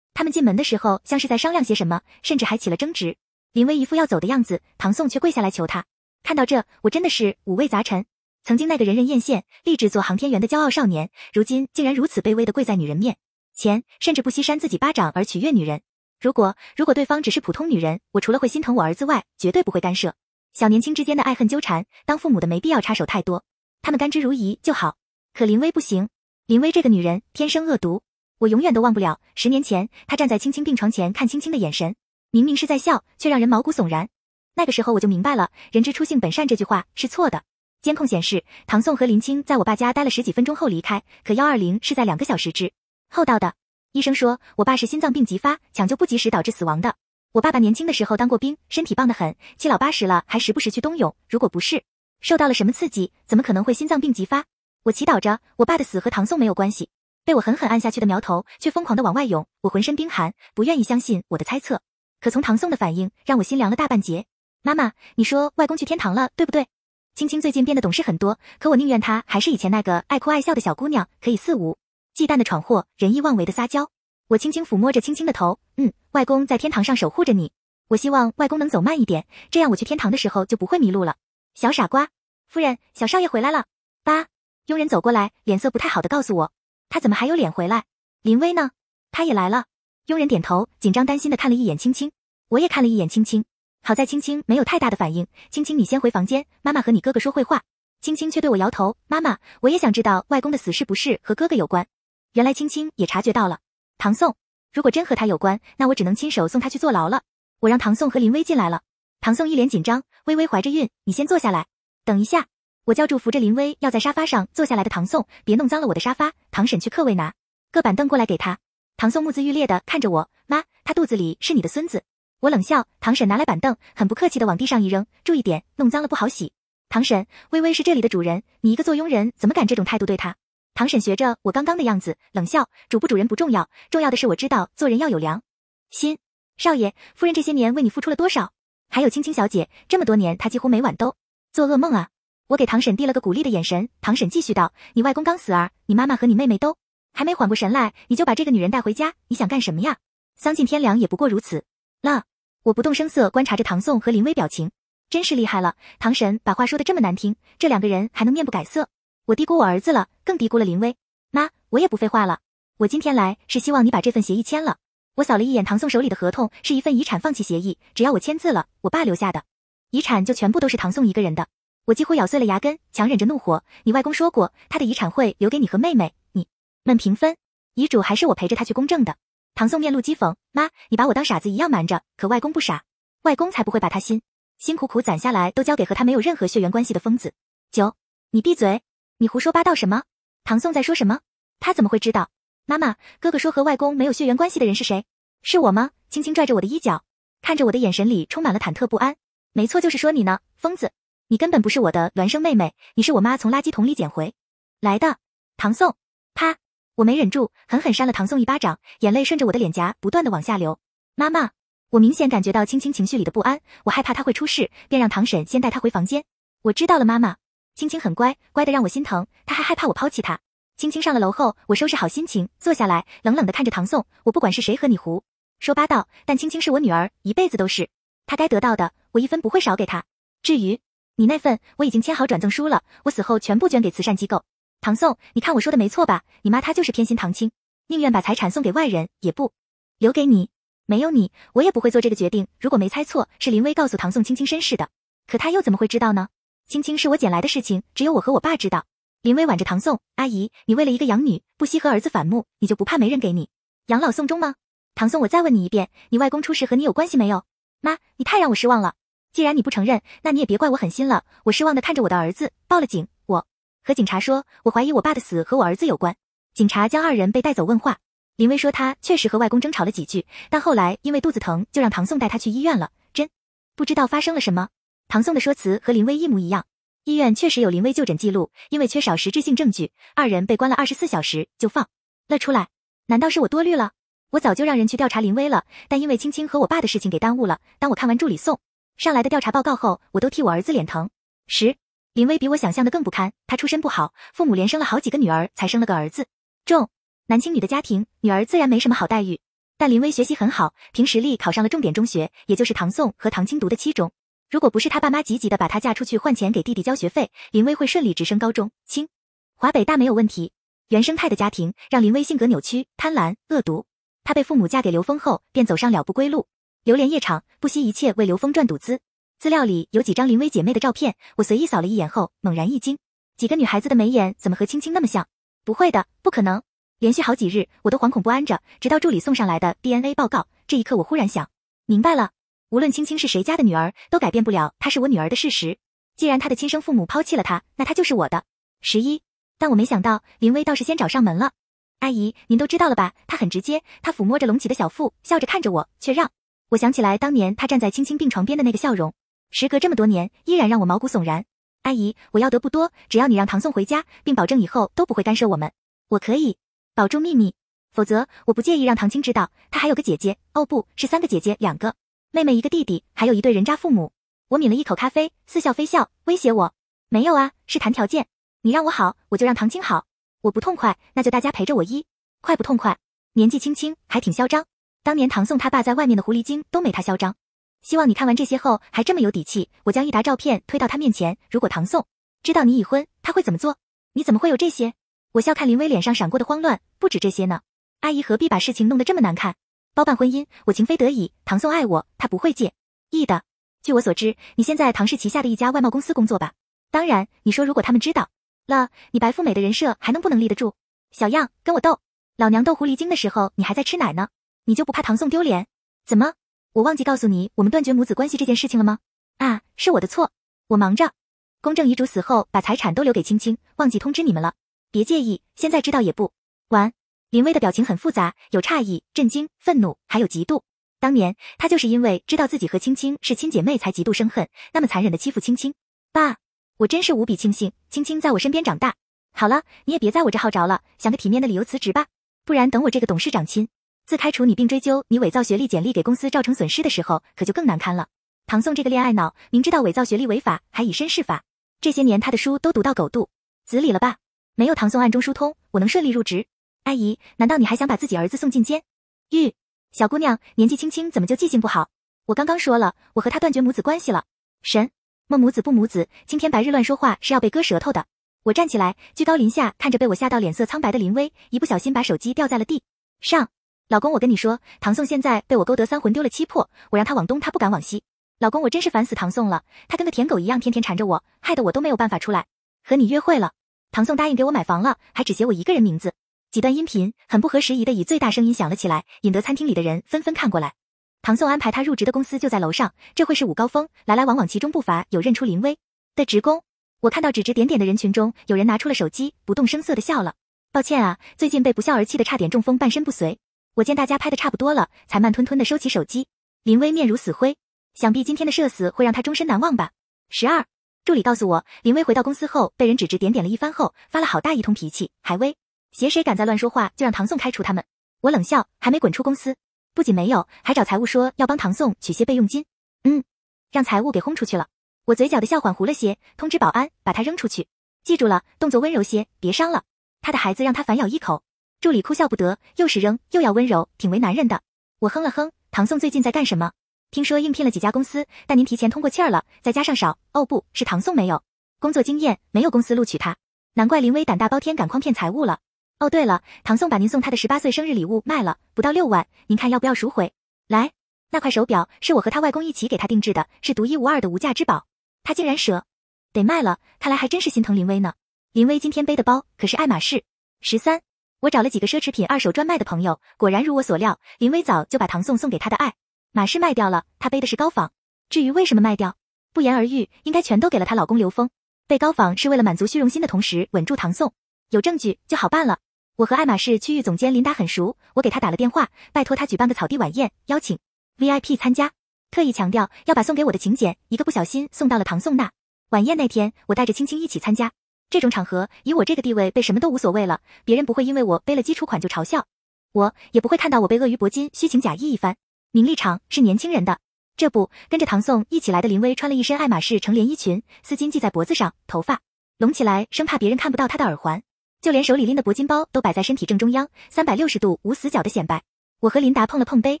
[0.14, 3.16] 他们进门的时候像是在商量些什么，甚至还起了争执。
[3.52, 5.84] 林薇一副要走的样子，唐宋却跪下来求他。
[6.22, 8.06] 看到这，我真的是五味杂陈。
[8.42, 13.16] 曾经那个人人艳羡、立志做航天员的骄傲少年，如今竟然如此卑微的跪在女人面
[13.54, 15.82] 前，甚至不惜扇自己巴掌而取悦女人。
[16.20, 20.14] 如果如果对方只是普通女人，我除了会心疼我儿子外，绝对不会干涉。
[20.52, 23.44] 小年轻之间的爱恨纠缠，当父母的没必要插手太多，
[23.82, 24.96] 他们甘之如饴就好。
[25.34, 26.08] 可林薇不行，
[26.46, 28.02] 林薇这个女人天生恶毒，
[28.38, 31.96] 我永远都忘不了十年前她站在青青病床前看青青的眼神，
[32.30, 34.08] 明明是在笑，却让人毛骨悚然。
[34.54, 37.42] 那个时候我就明白了“人之初性本善”这句话是错的。
[37.82, 42.72] 监控显示，唐宋和林青在我爸家待了十几分钟后离开，可幺二零是在两个小时之
[43.10, 43.54] 后到的。
[43.90, 46.94] 医生说，我爸是心脏病急发，抢救不及时导致死亡的。
[47.32, 51.12] 我爸爸年轻的时候当过兵，身体棒得很，七老八十了还时不时去冬泳。
[51.28, 51.82] 如果不是
[52.20, 54.44] 受到了什么刺激，怎么可能会心脏病急发？
[54.86, 56.90] 我祈祷着我爸的死和唐宋没有关系。
[57.24, 61.82] 被我狠狠按下去的苗头，却疯狂的往外涌，我浑身冰寒，不愿意相信我的猜测。
[62.20, 64.26] 可从唐宋的反应，让我心凉了大半截。
[64.62, 66.68] 妈妈，你说外公去天堂了，对不对？
[67.16, 71.76] 青青最近变得懂事很多，可我宁愿她还是以前那个爱哭爱笑的小姑娘，可以肆无。
[72.14, 73.90] 忌惮的闯祸，任意妄为的撒娇。
[74.28, 77.50] 我轻轻抚摸着青青的头，嗯，外公在天堂上守护着你。
[77.88, 81.16] 我希望外公能走慢一点，这样我去天堂的时候就不会迷路了。
[81.56, 82.08] 小傻瓜，
[82.46, 83.64] 夫人，小少爷回来了。
[84.04, 84.28] 八
[84.66, 86.52] 佣人走过来，脸色不太好的告诉我，
[86.88, 87.84] 他怎么还有脸回来？
[88.22, 88.72] 林薇呢？
[89.12, 89.66] 他也来了。
[90.06, 92.10] 佣人点头，紧张担心的看了一眼青青，
[92.48, 93.44] 我也看了一眼青青。
[93.82, 95.28] 好在青青没有太大的反应。
[95.50, 97.62] 青青，你先回房间，妈妈和你哥哥说会话。
[98.00, 101.86] 青青却对我摇头，妈妈，我也想知道外公的死是不是和哥哥有关。
[102.32, 103.60] 原来青青也察觉到了
[103.98, 104.34] 唐宋，
[104.72, 107.22] 如果真和他有关，那我只能亲手送他去坐牢了。
[107.60, 108.82] 我让唐宋和林薇进来了。
[109.20, 111.66] 唐宋一脸紧张，微微怀着孕，你先坐下来。
[112.04, 112.46] 等一下，
[112.86, 116.32] 我叫住扶着林薇要在沙发上坐下来的唐宋，别弄脏了我的沙发。
[116.52, 117.34] 唐婶去客位拿
[117.72, 118.58] 个板凳过来给他。
[118.96, 122.04] 唐宋目眦欲裂的看着我，妈，他肚子里是你的孙子。
[122.38, 126.52] 我冷笑，唐婶拿来板凳，很不客气的往地上一扔，注意点，弄脏了不好洗。
[126.88, 130.36] 唐婶，微微是这里的主人，你一个做佣人怎么敢这种态度对他？
[130.72, 135.42] 唐婶学着我刚刚的样子，冷笑：“主不主人不重要，重要的是我知道做人要有良
[135.90, 136.18] 心。
[136.56, 138.52] 少爷夫人这些年为你付出了多少？
[138.88, 141.16] 还有青青小姐，这么多年她几乎每晚都
[141.52, 142.10] 做噩梦啊。”
[142.48, 143.88] 我给唐婶递了个鼓励的眼神。
[144.00, 146.76] 唐婶继续道：“你外公刚死儿，你妈妈和你妹妹都
[147.12, 149.96] 还没缓过神来，你就把这个女人带回家，你想干什么呀？
[150.36, 151.64] 丧尽天良也不过如此
[152.02, 152.24] 了。”
[152.64, 154.70] 我不动声色观察着唐宋和林薇表情，
[155.08, 155.76] 真是厉害了。
[156.00, 158.88] 唐婶把话说的这么难听，这两个人还能面不改色？
[159.26, 160.96] 我低估我儿子了，更低估了林薇
[161.30, 161.50] 妈。
[161.70, 162.40] 我也不废话了，
[162.78, 164.78] 我今天来是希望你把这份协议签了。
[165.16, 169.44] 我扫了一眼唐宋手里的合同，是一份遗产放弃协议，只要我签字了，我爸留下的
[169.90, 171.46] 遗产就全部都是唐宋一个人的。
[171.86, 173.62] 我几乎咬碎了牙根，强忍着怒火。
[173.84, 176.48] 你外公说过，他的遗产会留给你和妹妹，你
[176.82, 177.36] 们平分。
[177.74, 179.16] 遗嘱还是我陪着他去公证的。
[179.54, 182.82] 唐宋面露讥讽，妈，你把我当傻子一样瞒着，可外公不傻，
[183.22, 184.20] 外公才不会把他辛
[184.58, 187.32] 辛苦苦攒下来都交给和他没有任何血缘关系的疯子。
[187.70, 187.94] 九，
[188.32, 188.82] 你闭嘴。
[189.18, 190.02] 你胡说八道什么？
[190.42, 191.20] 唐宋在说什么？
[191.60, 192.30] 他怎么会知道？
[192.64, 195.04] 妈妈，哥哥说和外公没有血缘关系的人是谁？
[195.40, 195.90] 是我吗？
[196.10, 197.04] 轻轻拽着我的衣角，
[197.42, 199.14] 看着我的眼神里充满了忐忑不安。
[199.52, 200.90] 没错，就是说你呢，疯子！
[201.28, 204.34] 你根本不是我的孪生妹妹，你是我妈从垃圾桶里捡回
[204.80, 205.18] 来的。
[205.56, 205.96] 唐宋，
[206.34, 206.56] 啪，
[206.94, 210.78] 我没忍住，狠狠扇了唐宋一巴掌，眼泪顺着我的脸颊不断的往下流。
[211.16, 211.50] 妈妈，
[211.90, 216.24] 我明显感觉到青青情绪里的不安，我害怕她会出事，便让唐婶先带她回房间。
[216.62, 217.36] 我知道了，妈妈。
[217.74, 219.26] 青青很乖，乖的让我心疼。
[219.46, 220.40] 她还害怕我抛弃她。
[220.76, 224.06] 青青上了楼后，我收拾好心情，坐下来，冷冷的看着唐宋。
[224.24, 225.24] 我不管是谁和你胡
[225.58, 227.90] 说八道，但青青是我女儿，一辈子都是。
[228.26, 230.04] 她该得到的，我一分不会少给她。
[230.42, 230.78] 至于
[231.18, 234.44] 你那份，我已经签好转赠书了，我死后全部捐给慈善机构。
[234.82, 236.24] 唐宋，你看我说的没错吧？
[236.42, 237.50] 你妈她就是偏心唐青，
[237.86, 239.54] 宁愿把财产送给外人，也不
[239.98, 240.50] 留给你。
[240.84, 242.46] 没有你，我也不会做这个决定。
[242.60, 244.90] 如果没猜错，是林薇告诉唐宋青青身世的，
[245.26, 246.28] 可他又怎么会知道呢？
[246.68, 248.84] 青青是我捡来的事情，只有我和我爸知道。
[249.22, 253.48] 林薇挽着唐宋阿姨，你为了一个养女不惜和儿子反目，你就不怕没人给你
[253.86, 254.56] 养老送终吗？
[254.94, 257.46] 唐宋，我再问你一遍，你外公出事和你有关系没有？
[257.80, 258.92] 妈，你太让我失望了。
[259.36, 261.26] 既然你不承认，那你也别怪我狠心了。
[261.44, 263.06] 我失望的看着我的儿子，报了警。
[263.26, 263.46] 我
[263.84, 266.16] 和警察说，我怀疑我爸的死和我儿子有关。
[266.54, 267.98] 警察将二人被带走问话。
[268.36, 272.92] 林薇说，他确实和外公争吵了几句，但后来因为肚子疼，就让唐宋带他去医院了。
[273.12, 273.28] 真
[273.74, 274.70] 不知道发生了什么。
[275.06, 276.64] 唐宋的说辞和林薇一模一样，
[277.04, 281.86] 医院确实有林薇就诊记录，因为缺少实质性证据，二人被关了二十四小时就放
[282.28, 282.68] 了出来。
[283.08, 283.90] 难道是我多虑了？
[284.30, 287.60] 我早就让人去调查林薇了，但因为青青和我爸的事情给耽误了。
[287.78, 288.58] 当我看完助理送
[288.96, 291.10] 上来的调查报告后，我都替我儿子脸疼。
[291.46, 291.76] 十，
[292.14, 296.26] 林薇比我想象的更不堪，她出身不好，父母连生了好几个女儿才生了个儿子。
[296.64, 296.88] 重
[297.26, 299.40] 男轻女的家庭，女儿自然没什么好待遇。
[299.76, 304.10] 但林薇学习很好，凭实力考上了重点中学，也就是唐宋和唐青读的七中。
[304.48, 308.70] 如果不是他爸妈急急的把她嫁出去换钱给弟弟交学费，林薇会顺利直升高中。
[308.86, 309.08] 清
[309.56, 310.52] 华北大没有问题。
[310.88, 313.84] 原生态的家庭让林薇性格扭曲、贪婪、恶毒。
[314.24, 316.46] 她被父母嫁给刘峰后，便走上了不归路，
[316.86, 319.00] 流连夜场，不惜一切为刘峰赚赌资。
[319.40, 322.96] 资料里有几张林薇姐妹的照片，我随意扫了一眼后，猛然一惊：
[323.36, 325.26] 几个女孩子的眉眼怎么和青青那么像？
[325.64, 326.62] 不会的，不可能！
[327.00, 330.46] 连续好几日，我都惶恐不安着，直到助理送上来的 DNA 报告。
[330.68, 331.50] 这一刻，我忽然想
[331.86, 332.30] 明白了：
[332.68, 335.78] 无论青青是谁家的女儿，都改变不了她是我女儿的事实。
[336.14, 338.44] 既然她的亲生父母抛弃了她，那她就是我的。
[338.80, 339.22] 十一。
[339.58, 341.50] 但我没想到，林薇倒是先找上门了。
[341.98, 343.12] 阿姨，您都知道了吧？
[343.26, 346.30] 她很直接，她抚摸着隆起的小腹，笑着看着我，却让
[346.70, 349.14] 我想起来当年她站在青青病床边的那个笑容。
[349.50, 351.44] 时隔这么多年，依然让我毛骨悚然。
[351.82, 355.72] 阿姨，我要的不多，只要你让唐宋回家，并保证以后都不会干涉我们，
[356.08, 356.58] 我可以
[356.94, 357.54] 保住秘密。
[357.92, 360.36] 否则，我不介意让唐青知道，他还有个姐姐。
[360.52, 361.94] 哦，不是三个姐姐，两个
[362.32, 364.12] 妹妹，一个弟弟，还有一对人渣父母。
[364.48, 366.74] 我抿了一口咖啡，似笑非笑，威胁我：
[367.08, 368.26] 没有啊，是谈条件。
[368.62, 370.04] 你让我好，我就让唐青好。
[370.42, 372.04] 我不痛快，那就大家陪着我一
[372.40, 372.98] 快不痛快。
[373.34, 374.66] 年纪轻轻还挺嚣张，
[375.06, 377.36] 当年唐宋他爸在外面的狐狸精都没他嚣张。
[377.80, 379.70] 希望你看完这些后还这么有底气。
[379.84, 381.38] 我将一沓照片推到他面前。
[381.48, 382.08] 如果唐宋
[382.42, 383.76] 知道你已婚，他会怎么做？
[384.14, 384.94] 你怎么会有这些？
[385.30, 386.80] 我笑看林薇脸上闪过的慌乱。
[386.98, 387.60] 不止这些呢，
[388.00, 389.54] 阿姨何必把事情弄得这么难看？
[389.94, 391.30] 包办婚姻，我情非得已。
[391.44, 392.72] 唐宋爱我，他不会介
[393.10, 393.44] 意的。
[393.84, 396.54] 据我所知，你现在唐氏旗下的一家外贸公司工作吧？
[396.90, 398.28] 当然，你说如果他们知道。
[398.66, 400.74] 了，你白富美的人设还能不能立得住？
[401.12, 402.00] 小样，跟我斗！
[402.36, 404.26] 老娘斗狐狸精的时候，你还在吃奶呢，
[404.68, 405.66] 你就不怕唐宋丢脸？
[406.04, 406.34] 怎么，
[406.72, 408.98] 我忘记告诉你我们断绝母子关系这件事情了吗？
[409.38, 410.32] 啊，是我的错，
[410.66, 411.12] 我忙着。
[411.60, 414.54] 公证遗嘱死后，把财产都留给青青，忘记通知你们了。
[414.90, 416.32] 别介意，现在知道也不
[416.70, 416.92] 晚。
[417.30, 420.62] 林薇的表情很复杂，有诧异、震惊、愤怒，还有嫉妒。
[420.98, 425.74] 当年她就是因为知道自己和青青是亲姐妹，才嫉妒生恨，那么残忍的欺负青青。
[426.12, 426.38] 爸。
[426.78, 428.96] 我真是无比庆幸青青在我身边长大。
[429.32, 432.08] 好了，你也别在我这耗着了，想个体面的理由辞职吧，
[432.44, 433.68] 不然等我这个董事长亲
[434.06, 438.06] 自开除你并追究你伪造学历简历给公司造成损失的时候，可就更难堪了。
[438.46, 441.42] 唐宋这个恋爱脑，明知道伪造学历违法，还以身试法。
[441.80, 443.28] 这些年他的书都读到狗肚
[443.64, 444.18] 子里了吧？
[444.54, 446.46] 没有唐宋暗中疏通，我能顺利入职？
[446.84, 448.84] 阿姨，难道你还想把自己儿子送进监
[449.30, 449.52] 狱？
[449.90, 451.88] 小姑娘年纪轻轻，怎么就记性不好？
[452.26, 454.24] 我刚刚说了，我和他断绝母子关系了。
[454.62, 454.90] 神。
[455.26, 458.06] 孟母子不母子，今天白日乱说话是要被割舌头的。
[458.44, 462.84] 我站起来，居高临下看着被我吓到脸色苍白的林薇，一不小心把手机掉在了地
[463.20, 463.50] 上。
[463.88, 468.02] 老公，我跟你说，唐宋现在被我勾得三魂丢了七魄，我让他往东，他不敢往西。
[468.40, 472.46] 老公，我真是烦死唐宋了，他跟个舔狗一样，天天缠着我，害得我都没有办法出来
[472.82, 473.52] 和你约会了。
[473.92, 476.14] 唐宋答应给我买房了，还只写我一个人名字。
[476.50, 480.74] 几段音频很不合时宜的以最大声音响了起来，引得餐厅里的人纷纷看过来。
[481.22, 485.78] 唐宋安排他入职的公司就在楼上，这会是午高峰，来来往往，其中不乏有认出林薇
[486.16, 486.64] 的职工。
[487.02, 490.34] 我看到指指点点的人群中，有人拿出了手机，不动声色的笑了。
[490.72, 493.38] 抱歉啊，最近被不孝而气的差点中风，半身不遂。
[493.76, 496.28] 我见大家拍的差不多了，才慢吞吞的收起手机。
[496.62, 497.58] 林薇面如死灰，
[497.92, 499.90] 想必今天的社死会让他终身难忘吧。
[500.30, 500.64] 十二，
[501.04, 505.54] 助理告诉我，林薇回到公司后，被人指指点点了一番后，发了好大一通脾气，海威
[505.92, 507.84] 谁谁敢再乱说话，就让唐宋开除他们。
[508.22, 509.54] 我冷笑，还没滚出公司。
[509.92, 512.64] 不仅没有，还找财务说要帮唐宋取些备用金。
[513.04, 513.22] 嗯，
[513.70, 514.68] 让财务给轰出去了。
[515.04, 517.68] 我嘴角的笑缓糊了些，通知保安把他扔出去。
[518.04, 519.82] 记住了，动作温柔些，别伤了
[520.22, 521.42] 他的孩子，让他反咬一口。
[521.80, 524.62] 助理哭笑不得，又是扔又要温柔，挺为难人的。
[524.98, 526.72] 我哼了哼，唐宋最近在干什么？
[527.10, 530.18] 听说应聘了几家公司，但您提前通过气儿了，再加上少……
[530.32, 531.42] 哦，不是唐宋没有
[531.78, 533.36] 工作经验，没有公司录取他。
[533.74, 535.60] 难怪林威胆大包天，敢诓骗财务了。
[535.98, 540.32] 哦，对了，唐宋把您送他的十八岁生日礼物卖了，不到六万，您看要不要赎回
[540.66, 540.92] 来？
[541.30, 544.86] 那块手表是我和他外公一起给他定制的，是独一无二的无价之宝，
[545.22, 545.84] 他竟然舍
[546.32, 548.14] 得卖了，看来还真是心疼林薇呢。
[548.52, 550.24] 林薇今天背的包可是爱马仕。
[550.60, 551.02] 十三，
[551.40, 555.94] 我找了几个奢侈品二手专卖的朋友，果然如我所料，林薇早就把唐宋送给他的爱
[556.32, 557.92] 马仕卖掉了，她背的是高仿。
[558.28, 559.16] 至于为什么卖掉，
[559.52, 561.50] 不言而喻，应该全都给了她老公刘峰。
[561.86, 564.32] 背高仿是为了满足虚荣心的同时稳住唐宋，
[564.70, 565.78] 有证据就好办了。
[566.16, 570.78] 我和爱马仕区域总监琳达很熟，我给他打了电话，拜托他举办个草地晚宴，邀请
[571.18, 571.92] VIP 参加，
[572.30, 575.52] 特意强调要把送给我的请柬一个不小心送到了唐宋那。
[575.90, 577.70] 晚宴那天，我带着青青一起参加。
[578.08, 582.46] 这种场合，以我这个地位，被什么都无所谓了，别人不会因为我背了基础款就嘲笑
[582.92, 585.36] 我，也不会看到我被鳄鱼铂金虚情假意一番。
[585.72, 586.98] 名利场是年轻人的，
[587.36, 592.20] 这不，跟着唐宋一起来的林薇穿了一身爱马仕成连衣裙，丝巾系在脖子上，头发
[592.58, 594.40] 拢起来，生怕别人看不到她的耳环，
[594.80, 598.62] 就连手里拎的铂金包都摆在身体正中央，三百六十度无死角的显摆。
[599.00, 600.00] 我和琳达碰了碰杯，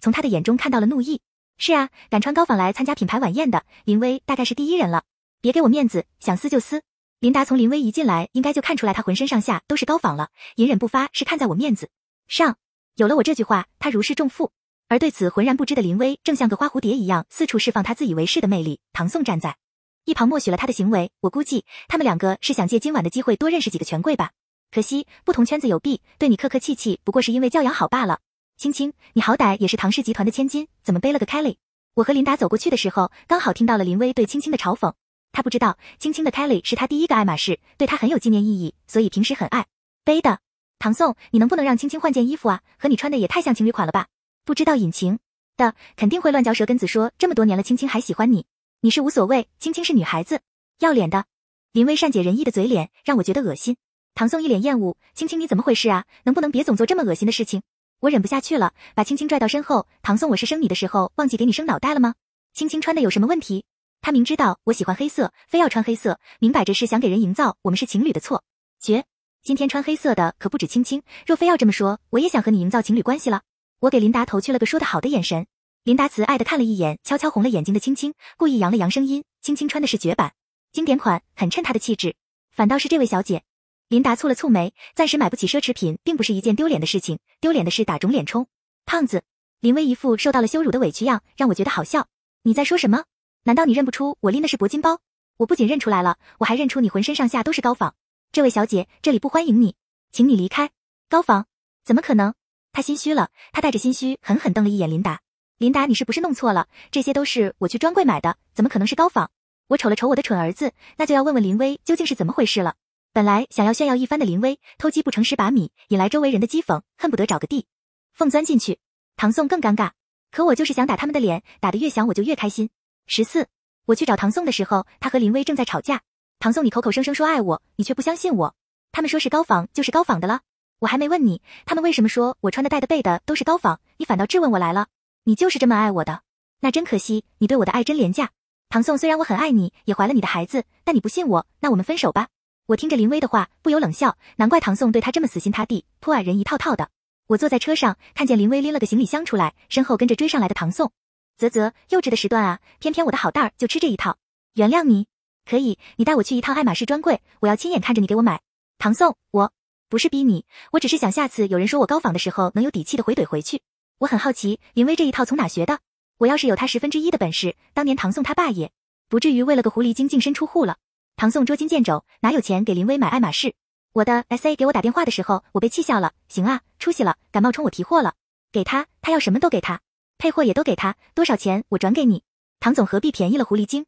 [0.00, 1.20] 从她的眼中看到了怒意。
[1.56, 5.04] 是啊，敢穿高仿来参加品牌晚宴的林薇大概是第一人了。
[5.40, 6.82] 别给我面子，想撕就撕。
[7.18, 11.88] 琳达从林薇一进来，应该就看出来她浑身上下都是高仿了，隐忍不发是看在我面子
[12.28, 12.58] 上。
[12.96, 14.52] 有了我这句话，她如释重负。
[14.88, 18.80] 而对此浑然不知的林薇，正像个花蝴蝶一样，四处释放她自以为是的魅力。
[18.92, 19.56] 唐宋站在
[20.04, 21.10] 一旁默许了他的行为。
[21.22, 24.32] 我估计他们两个是想借今晚的机会多认识几个权贵吧。
[24.70, 28.20] 可惜不同圈子有弊，对你客客气气，不过是因为教养好罢了。
[28.58, 31.56] 青青，你好歹也是唐氏集团的千金，怎么背了个 Kelly？
[31.94, 34.92] 我和琳达走过去的时候，刚好听到了林薇对青青的嘲讽。
[35.36, 39.66] 他不知道青青的 Kelly 是他第一个爱马仕，对他很有纪念意义，所以平时很爱
[40.02, 40.38] 背的。
[40.78, 42.62] 唐宋，你能不能让青青换件衣服啊？
[42.78, 44.06] 和你穿的也太像情侣款了吧？
[44.46, 45.18] 不知道隐情
[45.58, 48.46] 的肯定会乱嚼舌根子，说这么多年了，青青还喜欢你，
[48.80, 50.40] 你是无所谓，青青是女孩子，
[50.78, 51.26] 要脸的。
[51.72, 53.76] 林薇善解人意的嘴脸让我觉得恶心。
[54.14, 56.06] 唐宋一脸厌恶，青青你怎么回事啊？
[56.24, 57.60] 能不能别总做这么恶心的事情？
[58.00, 59.86] 我忍不下去了，把青青拽到身后。
[60.00, 62.14] 唐宋，我是生你的时候忘记给你生脑袋了吗？
[62.54, 63.66] 青青穿的有什么问题？
[64.06, 68.44] 他明知道我喜欢黑色，非要穿黑色，明摆着是想给人营造我们是情侣的错
[68.78, 69.04] 觉。
[69.42, 73.42] 今天穿黑色的可不止青青，若非要这么说，我也想和你营造情侣关系了。
[73.80, 75.48] 我给琳达投去了个说得好的眼神，
[75.82, 80.34] 琳达慈爱的看了一眼，悄悄红了眼睛的青青，故意扬了扬声音：“青青穿的是绝版，
[80.70, 82.14] 经典款，很衬她的气质。
[82.52, 83.42] 反倒是这位小姐。”
[83.90, 88.46] 琳达蹙了蹙眉，暂时买不起奢侈品，并不是一件丢脸的事情，丢脸的是打肿脸充
[88.84, 89.24] 胖子。
[89.58, 92.06] 林薇一副受到了羞辱的委屈样，让我觉得好笑。
[92.44, 93.02] 你在说什么？
[93.46, 94.98] 难道你认不出我拎的是铂金包？
[95.36, 97.94] 我不仅认出来了，我还认出你浑身上下都是高仿。
[98.32, 99.76] 这位小姐，这里不欢迎你，
[100.10, 100.72] 请你离开。
[101.08, 101.44] 高仿？
[101.84, 102.34] 怎么可能？
[102.72, 105.20] 他心虚了，他带着心虚，狠狠瞪了一眼琳达。
[105.58, 106.66] 琳达，你是不是弄错了？
[106.90, 109.30] 这些都是我去专柜买的，怎么可能是高仿？
[109.68, 112.74] 我瞅了瞅我的蠢儿子，那就要问问林薇究竟是怎么回事了。
[113.12, 117.66] 本来想要炫耀一番的林薇，偷鸡不成蚀把米，引来周围人的讥讽，恨不得找个地
[118.12, 118.80] 缝钻进去。
[119.14, 119.92] 唐宋更尴尬，
[120.32, 122.70] 可我就是想打他们的脸，打得越响我就越开心。
[123.08, 123.46] 十四，
[123.84, 126.00] 我去找唐宋的时候，他和林薇正在吵架。
[126.40, 128.54] 唐宋，你口口声声说爱我，你却不相信我。
[128.90, 130.40] 他们说是高仿，就是高仿的了。
[130.80, 133.78] 我还没问你，他们为什么说我穿的、戴的、背的都是高仿？
[133.98, 134.88] 你反倒质问我来了。
[135.24, 136.22] 你就是这么爱我的，
[136.60, 138.30] 那真可惜，你对我的爱真廉价。
[138.68, 142.26] 唐宋，虽然我很爱你，也怀了你的孩子，但你不信我，那我们分手吧。
[142.66, 146.88] 我听着林薇的话，不由冷笑，难怪唐宋对他这么死心塌地，颇爱人一套套的。
[147.28, 150.90] 我坐在车上，看见林薇拎了个行李箱出来，身后跟着追上来的唐宋。
[151.38, 154.16] 啧啧，幼稚的时段啊，偏偏我的好蛋儿就吃这一套。
[154.54, 155.06] 原谅你，
[155.44, 158.40] 可以，你带我去一趟爱马仕专柜，我要亲眼看着你给我买。
[158.78, 159.52] 唐宋，我。
[159.88, 163.62] 不是逼你，我只是想下次有人说我高仿的时候，能有底气的回怼回去。
[163.98, 165.78] 我很好奇林薇这一套从哪学的。
[166.18, 168.72] 我要是有他十分之一的本事，当年唐宋他爸也
[169.08, 170.78] 不至于为了个狐狸精净身出户了。
[171.14, 173.54] 唐宋捉襟见肘，哪有钱给林薇买爱马仕？
[173.92, 176.12] 我的 S A 给我打电话的时候，我被气笑了。
[176.26, 178.14] 行啊，出息了，敢冒充我提货了。
[178.50, 179.80] 给他，他要什么都给他，
[180.18, 182.22] 配货也都给他，多少钱我转给你。
[182.60, 183.86] 唐总何必便宜了狐狸精？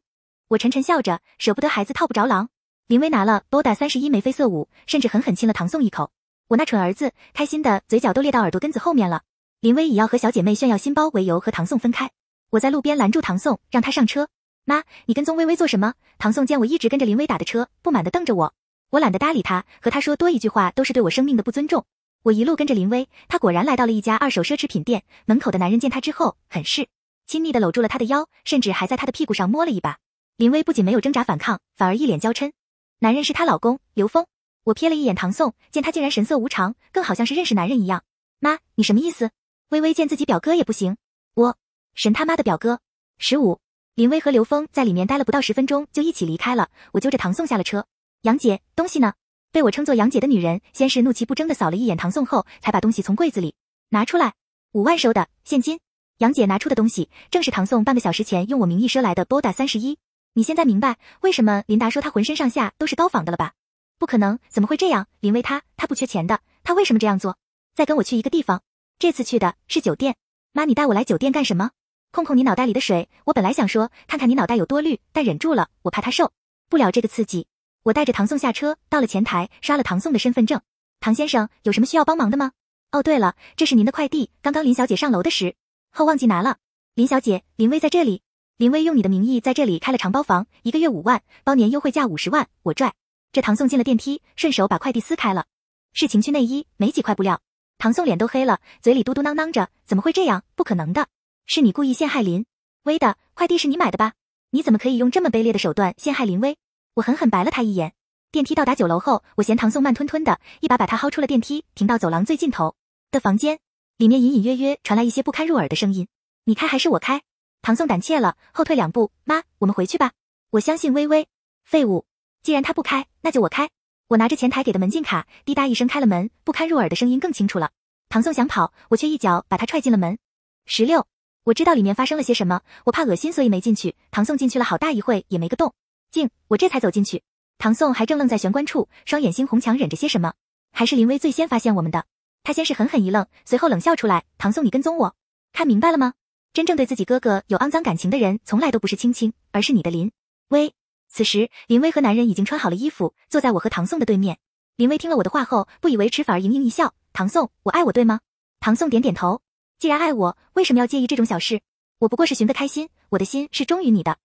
[0.49, 2.49] 我沉沉笑着，舍不得孩子套不着狼。
[2.87, 6.11] 林薇拿了 Boda 三十一眉飞色舞，甚至狠狠亲了唐宋一口。
[6.47, 9.21] 我那蠢儿子开心的嘴角都裂到耳朵根子后面了。
[9.61, 12.09] 林薇以要和小姐妹炫耀新包为由和唐宋分开。
[12.51, 14.27] 我在路边拦住唐宋，让他上车。
[14.65, 15.93] 妈，你跟踪微微做什么？
[16.17, 18.53] 唐宋见我一直跟着林薇打的车，不满的瞪着我。
[18.91, 21.85] 我懒得搭理他，和他说多一句话都是对我生命的不尊重。
[22.23, 25.03] 我一路跟着林薇，他果然来到了一家二手奢侈品店。
[25.25, 26.87] 门口的男人见他之后，很是
[27.25, 29.97] 亲密的搂住了他的腰，甚至还在他的屁股上摸了一把。
[30.35, 32.51] 林薇不仅没有挣扎反抗，反而一脸娇嗔。
[32.99, 34.25] 男人是她老公刘峰，
[34.65, 38.03] 我瞥了一眼唐宋，见他竟然神色无常，更好像是认识男人一样。
[38.39, 39.31] 妈，你什么意思？
[39.69, 40.97] 微微见自己表哥也不行，
[41.35, 41.57] 我
[41.93, 42.81] 神他妈的表哥。
[43.17, 43.59] 十五，
[43.95, 46.69] 林薇和刘峰在里面待了不到十分钟，就一起离开了。
[46.91, 47.85] 我揪着唐宋下了车。
[48.23, 49.13] 杨姐，东西呢？
[49.51, 53.55] 被我称作杨姐的女人，先是怒气不争的扫了一眼唐宋，后才把东西从柜子里
[53.89, 54.33] 拿出来。
[54.73, 55.79] 五万收的现金。
[56.19, 59.97] 杨姐拿出的东西，正是唐宋半个小时前用我名义赊来的 Boda 三十一。
[60.33, 63.53] 你现在明白为什么琳达说她浑身上下都是高仿的了吧？
[63.97, 65.07] 不可能，怎么会这样？
[65.21, 67.37] 林薇她她不缺钱的，她为什么这样做？
[67.73, 68.61] 再跟我去一个地方，
[68.99, 70.15] 这次去的是酒店。
[70.51, 71.71] 妈，你带我来酒店干什么？
[72.11, 73.09] 控控你脑袋里的水。
[73.25, 76.31] 我本来想说看看你脑袋有多绿，但忍住了，我怕他受
[76.69, 77.47] 不了这个刺激。
[77.83, 80.61] 我带着唐宋下车，到了前台，刷了唐宋的身份证。
[80.99, 82.51] 唐先生，有什么需要帮忙的吗？
[82.91, 85.55] 哦，对了，这是您的快递，刚刚林小姐上楼的时
[85.91, 86.57] 候忘记拿了。
[86.95, 88.21] 林小姐，林薇在这里。
[88.57, 92.49] 林薇用你的名义在这里开了长包房，一个月五万，包年优惠价五十万。
[92.63, 92.93] 我拽
[93.31, 95.45] 这唐宋进了电梯，顺手把快递撕开了，
[95.93, 97.39] 是情趣内衣，没几块布料。
[97.77, 100.43] 唐宋脸都黑了，嘴里嘟嘟囔囔着：“怎么会这样？
[100.55, 101.07] 不可能的，
[101.45, 102.45] 是你故意陷害林
[102.83, 104.11] 威的，快递是你买的吧？
[104.49, 106.57] 你怎么可以用这么卑劣的手段陷害林威？
[106.99, 107.93] 我狠狠白了他一眼。
[108.31, 112.75] 电梯到达九楼后，我嫌唐宋慢吞吞的，一把把他薅出了电梯，停到走廊最尽头
[113.09, 113.59] 的房间。
[113.97, 116.07] 里面隐隐约约传来一些不堪入耳的声音。
[116.45, 117.21] 你开还是我开？
[117.61, 119.11] 唐宋胆怯了，后退两步。
[119.23, 120.11] 妈，我们回去吧。
[120.51, 121.27] 我相信微微。
[121.63, 122.05] 废物，
[122.43, 123.69] 既然他不开，那就我开。
[124.09, 127.71] 我拿着前台给的门禁卡，滴答一声开了门，不堪入耳的声音更清楚了。
[128.09, 130.17] 唐宋想跑，我却一脚把他踹进了门。
[130.65, 131.07] 十六，
[131.45, 133.95] 我知道里面发生了些什么，我怕恶心，所以没进去。
[134.11, 135.73] 唐宋进去了好大一会，也没个动
[136.11, 137.23] 静，我这才走进去。
[137.57, 140.33] 唐宋还正愣在玄关处，双眼猩红，强忍着些什么。
[140.71, 142.05] 还是林威最先发现我们的。
[142.43, 145.15] 他先是狠狠一愣，随后冷笑出来：“唐宋，你跟踪我，
[145.51, 146.13] 看明白了吗？
[146.53, 150.11] 真正对自己哥哥有肮脏感情的人，从来都不是青青，而是你的林
[150.49, 150.73] 威。”
[151.11, 154.39] 此时，林威和男人已经穿好了衣服，坐在我和唐宋的对面。
[154.77, 158.21] 林威听了我的话后，不以为耻，反而盈盈一笑：“唐宋，我爱我，对吗？”
[158.61, 159.41] 唐宋点点头
[159.77, 161.61] ：“既然爱我，为什么要介意这种小事？
[161.99, 164.17] 我不过是寻个开心，我的心是忠于你的。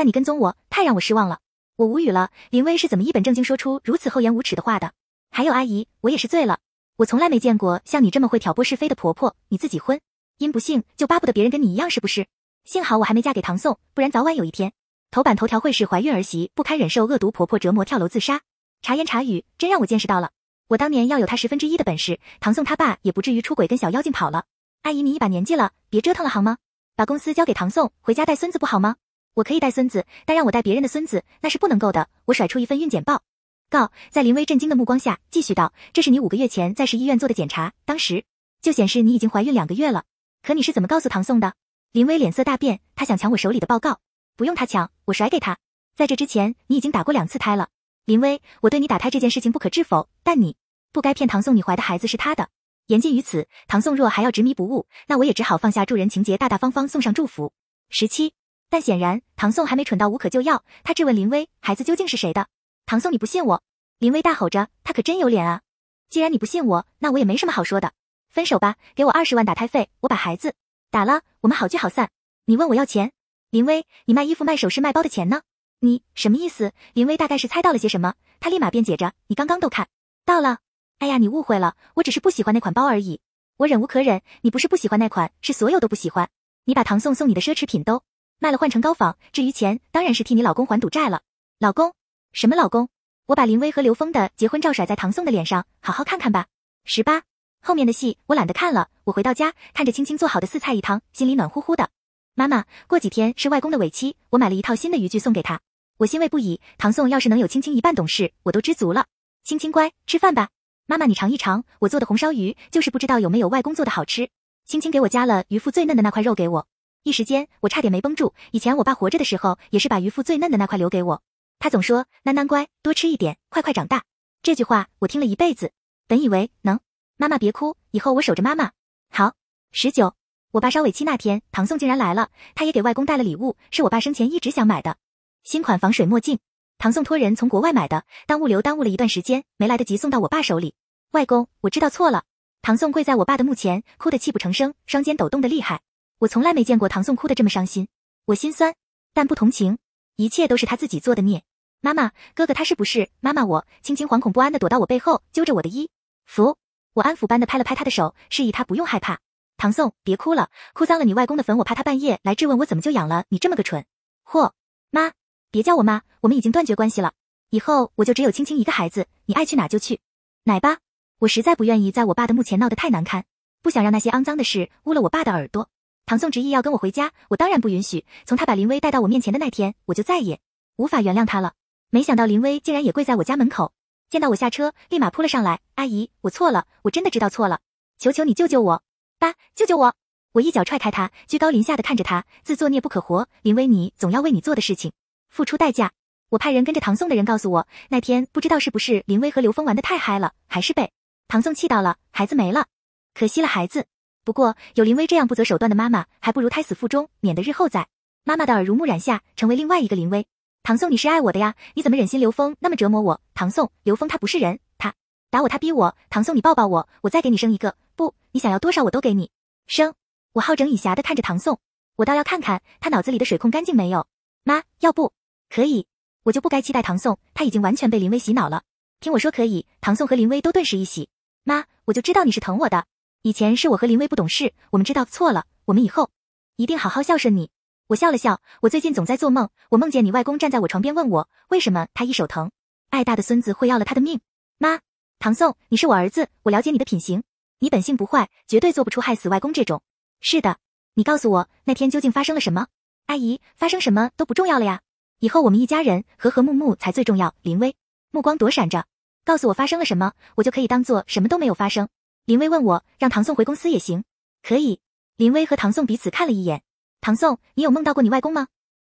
[0.00, 1.40] 但你跟踪我，太让我失望了。”
[1.76, 4.92] 我无语了，林威是怎么一本正经说出如此厚颜无耻的话的？
[5.30, 6.58] 还有阿姨，我也是醉了，
[6.96, 9.36] 我从来没见过像你这么会挑拨是非的婆婆。
[9.48, 10.00] 你自己婚
[10.38, 12.26] 姻不幸，就巴不得别人跟你一样，是不是？
[12.64, 14.72] 幸好我还没嫁给唐宋，不然早晚有一天，
[15.10, 18.40] 头版头条会是怀孕儿媳不堪忍受恶毒婆婆折磨跳楼自杀。
[18.80, 20.30] 茶言茶语，真让我见识到了，
[20.68, 24.46] 我当年要有他十分之一的本事，唐宋他爸也不至于出轨跟小妖精跑了。
[24.80, 26.56] 阿姨，你一把年纪了，别折腾了好吗？
[26.96, 28.96] 把公司交给唐宋，回家带孙子不好吗？
[29.34, 32.08] 我可以带孙子，但让我带别人的孙子那是不能够的。
[32.26, 33.22] 我甩出一份孕检报
[33.68, 38.24] 告，在林威震惊的目光下，继续道：“这是你五个月前在市医院做的检查，当时
[38.60, 40.04] 就显示你已经怀孕两个月了。
[40.42, 41.54] 可你是怎么告诉唐宋的？”
[41.92, 44.00] 林威脸色大变，他想抢我手里的报告，
[44.36, 45.58] 不用他抢，我甩给他。
[45.96, 47.68] 在这之前，你已经打过两次胎了，
[48.04, 50.56] 林威，我对你打胎这件事情不可置否，但你
[50.92, 52.48] 不该骗唐宋，你怀的孩子是他的。
[52.86, 57.52] 言尽于此，唐宋若还要执迷不悟，那我也只好放下助人情节，大大方方送上祝福。
[57.88, 58.34] 十七。
[58.70, 60.64] 但显然，唐宋还没蠢到无可救药。
[60.84, 62.46] 他质问林威：“孩子究竟是谁的？”
[62.86, 63.62] 唐宋，你不信我？
[63.98, 65.62] 林威大吼着：“他可真有脸啊！
[66.08, 67.92] 既然你不信我，那我也没什么好说的。
[68.28, 70.54] 分手吧，给我二十万打胎费，我把孩子
[70.88, 72.10] 打了，我们好聚好散。
[72.46, 73.12] 你问我要钱？
[73.50, 75.42] 林威，你卖衣服、卖首饰、卖包的钱呢？
[75.80, 79.88] 你什么意思？”林威大概是猜到了些什么，他立马辩解着：“你刚刚都看
[80.24, 80.58] 到了。
[80.98, 83.20] 哎呀，你误会了，我只是不喜欢那款包而已。
[83.56, 84.22] 我忍无可忍。
[84.42, 86.28] 你不是不喜欢那款，是所有都不喜欢。
[86.64, 88.02] 你把唐宋送你的奢侈品都……”
[88.42, 91.20] 卖了换成高仿，至于钱，当然是替你老公还赌债了。
[91.58, 91.92] 老公？
[92.32, 92.88] 什么老公？
[93.26, 96.46] 我把林威和刘峰的结婚照甩在唐宋的脸上，好好看看吧。
[96.86, 97.22] 十八，
[97.60, 98.88] 后面的戏我懒得看了。
[99.04, 101.90] 我回到家，看着青青做好的四菜一汤，心里暖乎乎的。
[102.34, 105.60] 妈妈，过几天是外公的尾期，我买了一套新的渔具送给他，
[105.98, 106.62] 我欣慰不已。
[106.78, 109.04] 唐宋要是能有青青一半懂事，我都知足了。
[109.44, 110.48] 青青乖，吃饭吧。
[110.86, 114.30] 妈妈，你尝一尝我做的红烧鱼，就是不知道有没有外公做的好吃。
[114.64, 116.66] 青青给我夹了鱼腹最嫩的那块肉给我。
[117.02, 118.34] 一时间，我差点没绷住。
[118.50, 121.22] 以前我爸活着的时候，也是把鱼腹最嫩的那块留给我。
[121.58, 124.04] 他总说：“囡囡乖，多吃一点，快快长大。”
[124.42, 125.72] 这句话我听了一辈子。
[126.06, 126.78] 本以为能，
[127.16, 128.72] 妈妈别哭，以后我守着妈妈。
[129.10, 129.32] 好。
[129.72, 130.14] 十九，
[130.50, 134.96] 我爸烧尾期那天，唐宋竟然来了，他也给外公带了礼物，是我爸生前一直想买的
[135.44, 136.38] 新款防水墨镜。
[136.76, 140.74] 唐宋托人从国外买的，当物流耽误了一段时间，没来得及送到我爸手里。
[141.12, 142.24] 外公，我知道错了。
[142.62, 145.80] 唐宋跪在我爸的墓前，哭得泣不成声，双肩抖动的厉害。
[146.20, 147.88] 我从来没见过唐宋哭得这么伤心，
[148.26, 148.74] 我心酸，
[149.14, 149.78] 但不同情，
[150.16, 151.44] 一切都是他自己做的孽。
[151.80, 153.08] 妈妈，哥哥他是不是？
[153.20, 155.88] 妈妈，我轻轻惶恐不安的躲到我背后，揪着我的衣
[156.26, 156.58] 服，
[156.92, 159.18] 我安抚般的拍了拍他的手，示意他不用害怕。
[159.56, 163.86] 唐宋，别哭了，哭脏了你外公的坟，我怕他半夜来质问我怎么就养了你这么个蠢
[164.22, 164.52] 货。
[164.90, 165.12] 妈，
[165.50, 167.14] 别叫我妈，我们已经断绝关系了，
[167.48, 170.00] 以后我就只有青青一个孩子，你爱去哪就去
[170.44, 170.80] 哪吧。
[171.20, 173.24] 我实在不愿意在我爸的墓前闹得太难堪，
[173.62, 175.70] 不想让那些肮脏的事污了我爸的耳朵。
[176.10, 178.04] 唐宋执意要跟我回家，我当然不允许。
[178.24, 180.40] 从他把林威带到我面前的那天，我就再也
[180.74, 181.52] 无法原谅他了。
[181.90, 183.72] 没想到林威竟然也跪在我家门口，
[184.08, 185.60] 见到我下车，立马扑了上来。
[185.76, 187.60] 阿姨，我错了，我真的知道错了，
[187.96, 188.82] 求求你救救我，
[189.20, 189.94] 爸，救救我！
[190.32, 193.28] 我一脚踹开他，居高临下的看着他，自作孽不可活。
[193.42, 194.90] 林威，你总要为你做的事情
[195.28, 195.92] 付出代价。
[196.30, 200.90] 我派人跟着唐宋的人告诉我，那天不知道是不是林威和刘峰玩的太嗨了，还是被
[201.28, 202.66] 唐宋气到了，孩子没了，
[203.14, 203.86] 可惜了孩子。
[204.24, 207.88] 不过有林威这样不择手段的妈妈，还不如胎死腹中，免得日后在
[208.24, 210.26] 妈妈的耳濡目染下成为另外一个林威。
[210.62, 213.20] 唐宋，你是爱我的呀，你怎么忍心刘峰那么折磨我？
[213.34, 214.94] 唐宋，刘峰他不是人，他
[215.30, 215.96] 打我，他逼我。
[216.10, 217.76] 唐宋，你抱抱我，我再给你生一个。
[217.96, 219.30] 不，你想要多少我都给你
[219.66, 219.94] 生。
[220.32, 221.58] 我好整以暇的看着唐宋，
[221.96, 224.06] 我倒要看看他脑子里的水控干净没有。
[224.44, 225.14] 妈，要不
[225.48, 225.86] 可以，
[226.24, 228.62] 我就不该期待唐宋，他已经完全被林威洗脑了。
[229.00, 231.08] 听我说可以，唐宋和林威都顿时一喜。
[231.42, 232.84] 妈，我就知道你是疼我的。
[233.22, 236.10] 以前是我和林威不懂事，我们知道错了，我们以后
[236.56, 237.50] 一定好好孝顺你。
[237.88, 242.50] 我笑了笑，我最近总在做梦，我梦见你外公站在我床边问我为什么他一手疼，
[242.88, 244.20] 爱大的孙子会要了他的命。
[244.56, 244.80] 妈，
[245.18, 247.22] 唐宋，你是我儿子，我了解你的品行，
[247.58, 249.82] 你本性不坏，绝对做不出害死外公这种。
[250.22, 250.56] 是的，
[250.94, 252.68] 你告诉我那天究竟发生了什么？
[253.04, 254.80] 阿姨，发生什么都不重要了呀，
[255.18, 257.34] 以后我们一家人和和睦睦才最重要。
[257.42, 257.76] 林薇
[258.12, 258.86] 目光躲闪着，
[259.26, 261.86] 告诉我发生了什么，我就可以当做什么都没有发生。
[262.30, 264.04] 林薇问我让唐宋回公司也行，
[264.40, 264.78] 可以。
[265.16, 266.62] 林薇和唐宋彼此看了一眼。
[267.00, 268.46] 唐宋，你有梦到过你外公吗？